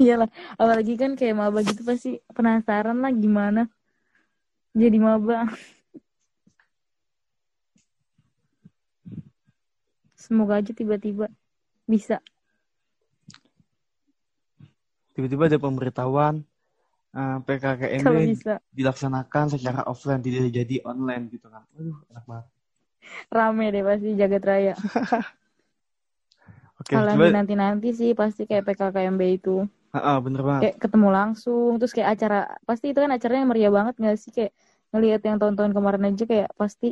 iyalah 0.00 0.30
apalagi 0.56 0.96
kan 0.96 1.18
kayak 1.18 1.36
maba 1.36 1.60
gitu 1.66 1.84
pasti 1.84 2.16
penasaran 2.32 2.96
lah 3.02 3.12
gimana 3.12 3.68
jadi 4.72 4.96
maba 4.96 5.52
semoga 10.24 10.54
aja 10.60 10.72
tiba-tiba 10.80 11.26
bisa 11.92 12.16
Tiba-tiba 15.12 15.44
ada 15.50 15.58
pemberitahuan 15.60 16.34
eh, 17.12 17.38
PKKMB 17.44 18.16
dilaksanakan 18.72 19.44
secara 19.52 19.80
offline 19.84 20.24
tidak 20.24 20.48
jadi 20.48 20.80
online 20.88 21.28
gitu 21.28 21.52
kan. 21.52 21.62
Aduh, 21.76 22.00
enak 22.10 22.24
banget. 22.24 22.46
rame 23.36 23.64
deh 23.74 23.82
pasti 23.88 24.08
jagat 24.20 24.42
raya 24.50 24.74
Oke, 26.80 26.90
kalau 26.94 27.12
coba. 27.14 27.30
nanti 27.36 27.54
nanti 27.54 27.88
sih 27.98 28.10
pasti 28.20 28.42
kayak 28.48 28.64
PKKMB 28.68 29.22
itu 29.38 29.56
Ah, 29.92 30.16
bener 30.24 30.40
banget. 30.40 30.60
kayak 30.62 30.76
ketemu 30.82 31.08
langsung 31.12 31.70
terus 31.78 31.92
kayak 31.96 32.10
acara 32.16 32.38
pasti 32.68 32.86
itu 32.92 32.98
kan 33.04 33.12
acaranya 33.16 33.44
meriah 33.50 33.72
banget 33.72 33.94
nggak 34.00 34.16
sih 34.22 34.30
kayak 34.36 34.52
ngelihat 34.92 35.20
yang 35.28 35.36
tahun-tahun 35.40 35.72
kemarin 35.76 36.02
aja 36.08 36.24
kayak 36.32 36.48
pasti 36.60 36.86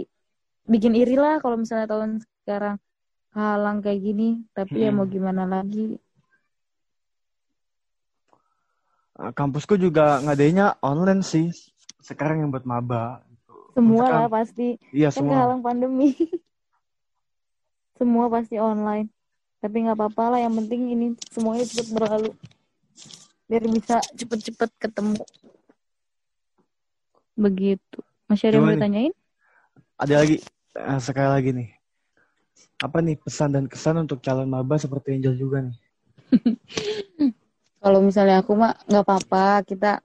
bikin 0.73 0.93
iri 1.01 1.17
lah 1.17 1.41
kalau 1.43 1.57
misalnya 1.61 1.87
tahun 1.89 2.11
sekarang 2.45 2.77
halang 3.31 3.79
kayak 3.79 4.01
gini 4.01 4.29
tapi 4.51 4.77
ya 4.77 4.91
mau 4.91 5.07
gimana 5.07 5.47
lagi 5.47 5.97
Eh, 9.17 9.33
Kampusku 9.33 9.77
juga 9.77 10.17
ngadainnya 10.19 10.81
online 10.81 11.21
sih. 11.21 11.53
Sekarang 12.01 12.41
yang 12.41 12.49
buat 12.49 12.65
maba. 12.65 13.21
gitu. 13.29 13.53
semua 13.71 14.07
lah 14.09 14.29
pasti 14.29 14.81
Iya 14.91 15.13
kan 15.13 15.15
semua. 15.15 15.31
kehalang 15.31 15.61
pandemi 15.61 16.09
semua 18.01 18.27
pasti 18.27 18.57
online 18.57 19.13
tapi 19.59 19.85
nggak 19.85 19.95
apa-apa 19.95 20.25
lah 20.33 20.41
yang 20.41 20.57
penting 20.57 20.91
ini 20.91 21.07
semuanya 21.29 21.69
cepet 21.69 21.87
berlalu 21.93 22.31
biar 23.45 23.63
bisa 23.69 24.01
cepet-cepet 24.17 24.71
ketemu 24.81 25.21
begitu 27.37 27.99
masih 28.25 28.49
ada 28.49 28.57
yang 28.57 28.65
mau 28.65 28.75
ditanyain 28.75 29.13
Ada 29.97 30.15
lagi 30.19 30.37
eh, 30.75 30.99
sekali 30.99 31.29
lagi 31.29 31.51
nih. 31.53 31.69
Apa 32.81 32.99
nih 33.05 33.17
pesan 33.21 33.57
dan 33.57 33.65
kesan 33.69 34.01
untuk 34.01 34.21
calon 34.25 34.49
maba 34.49 34.77
seperti 34.81 35.17
Angel 35.17 35.37
juga 35.37 35.65
nih? 35.65 35.77
Kalau 37.83 38.01
misalnya 38.05 38.45
aku 38.45 38.53
mah 38.57 38.77
nggak 38.89 39.05
apa-apa 39.05 39.65
kita 39.65 40.05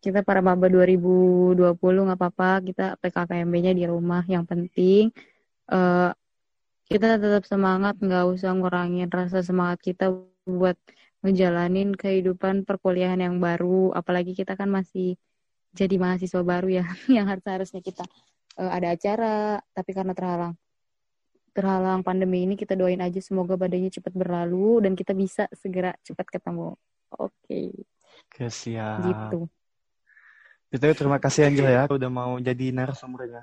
kita 0.00 0.24
para 0.24 0.40
maba 0.40 0.68
2020 0.68 1.56
nggak 2.08 2.20
apa-apa 2.20 2.64
kita 2.64 2.96
PKKMB-nya 3.04 3.72
di 3.76 3.84
rumah 3.84 4.24
yang 4.24 4.48
penting 4.48 5.12
eh, 5.68 6.10
kita 6.88 7.20
tetap 7.20 7.44
semangat 7.44 8.00
nggak 8.00 8.24
usah 8.32 8.56
ngurangin 8.56 9.12
rasa 9.12 9.44
semangat 9.44 9.78
kita 9.84 10.10
buat 10.48 10.74
ngejalanin 11.20 11.92
kehidupan 11.92 12.64
perkuliahan 12.64 13.20
yang 13.20 13.36
baru 13.38 13.92
apalagi 13.92 14.32
kita 14.32 14.56
kan 14.56 14.72
masih 14.72 15.20
jadi 15.76 16.00
mahasiswa 16.00 16.40
baru 16.40 16.80
ya 16.80 16.84
yang 17.16 17.28
harus 17.28 17.44
harusnya 17.44 17.84
kita 17.84 18.04
eh, 18.56 18.70
ada 18.72 18.96
acara 18.96 19.60
tapi 19.76 19.90
karena 19.92 20.16
terhalang 20.16 20.54
terhalang 21.50 22.06
pandemi 22.06 22.46
ini 22.46 22.54
kita 22.54 22.78
doain 22.78 23.02
aja 23.02 23.18
semoga 23.18 23.58
badainya 23.58 23.90
cepat 23.90 24.14
berlalu 24.14 24.86
dan 24.86 24.92
kita 24.94 25.12
bisa 25.14 25.50
segera 25.54 25.94
cepat 26.06 26.26
ketemu 26.38 26.78
Oke, 27.18 27.74
Oke, 28.30 28.46
siap. 28.46 29.02
gitu. 29.02 29.50
Gitu, 30.70 30.86
terima 30.94 31.18
kasih 31.18 31.50
Angel 31.50 31.66
ya 31.66 31.90
udah 31.90 32.10
mau 32.10 32.38
jadi 32.38 32.70
narasumbernya. 32.70 33.42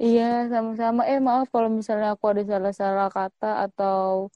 Iya, 0.00 0.48
sama-sama. 0.48 1.04
Eh, 1.04 1.20
maaf 1.20 1.52
kalau 1.52 1.68
misalnya 1.68 2.16
aku 2.16 2.32
ada 2.32 2.42
salah-salah 2.42 3.12
kata 3.12 3.68
atau 3.68 4.32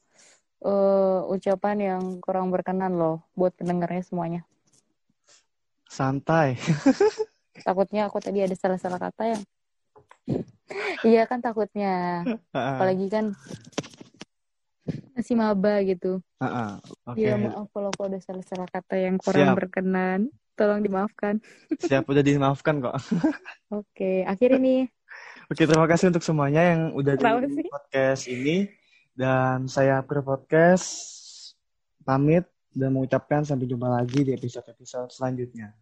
eh, 0.61 1.19
ucapan 1.33 1.77
yang 1.81 2.03
kurang 2.21 2.53
berkenan 2.53 2.95
loh 2.95 3.25
buat 3.33 3.57
pendengarnya 3.57 4.05
semuanya. 4.05 4.41
Santai. 5.89 6.61
Takutnya 7.65 8.05
aku 8.07 8.21
tadi 8.21 8.45
ada 8.45 8.53
salah-salah 8.53 9.01
kata 9.01 9.35
yang 9.35 9.41
Iya 11.01 11.25
kan 11.25 11.39
takutnya. 11.39 12.23
Apalagi 12.51 13.07
kan 13.07 13.33
masih 15.13 15.35
maba 15.35 15.83
gitu. 15.83 16.23
ah. 16.39 16.79
Oke, 17.05 17.21
Iya, 17.21 17.35
maaf 17.37 17.67
kalau 17.69 17.89
aku 17.91 18.07
ada 18.07 18.17
salah-salah 18.17 18.65
kata 18.65 18.95
yang 18.97 19.15
kurang 19.17 19.53
Siap. 19.53 19.57
berkenan. 19.57 20.19
Tolong 20.55 20.83
dimaafkan. 20.83 21.39
siap 21.79 22.03
udah 22.03 22.19
dimaafkan 22.19 22.83
kok. 22.83 22.95
Oke, 23.79 24.27
akhir 24.27 24.59
ini. 24.59 24.91
Oke, 25.47 25.63
terima 25.63 25.87
kasih 25.87 26.11
untuk 26.11 26.21
semuanya 26.21 26.61
yang 26.67 26.91
udah 26.91 27.15
Kenapa 27.15 27.47
di 27.47 27.55
sih? 27.55 27.67
podcast 27.71 28.23
ini. 28.27 28.57
Dan 29.15 29.67
saya 29.67 30.03
per 30.03 30.19
podcast 30.19 30.87
pamit 32.03 32.43
dan 32.71 32.91
mengucapkan 32.91 33.43
sampai 33.43 33.65
jumpa 33.65 33.87
lagi 33.87 34.23
di 34.23 34.31
episode-episode 34.31 35.11
selanjutnya. 35.11 35.75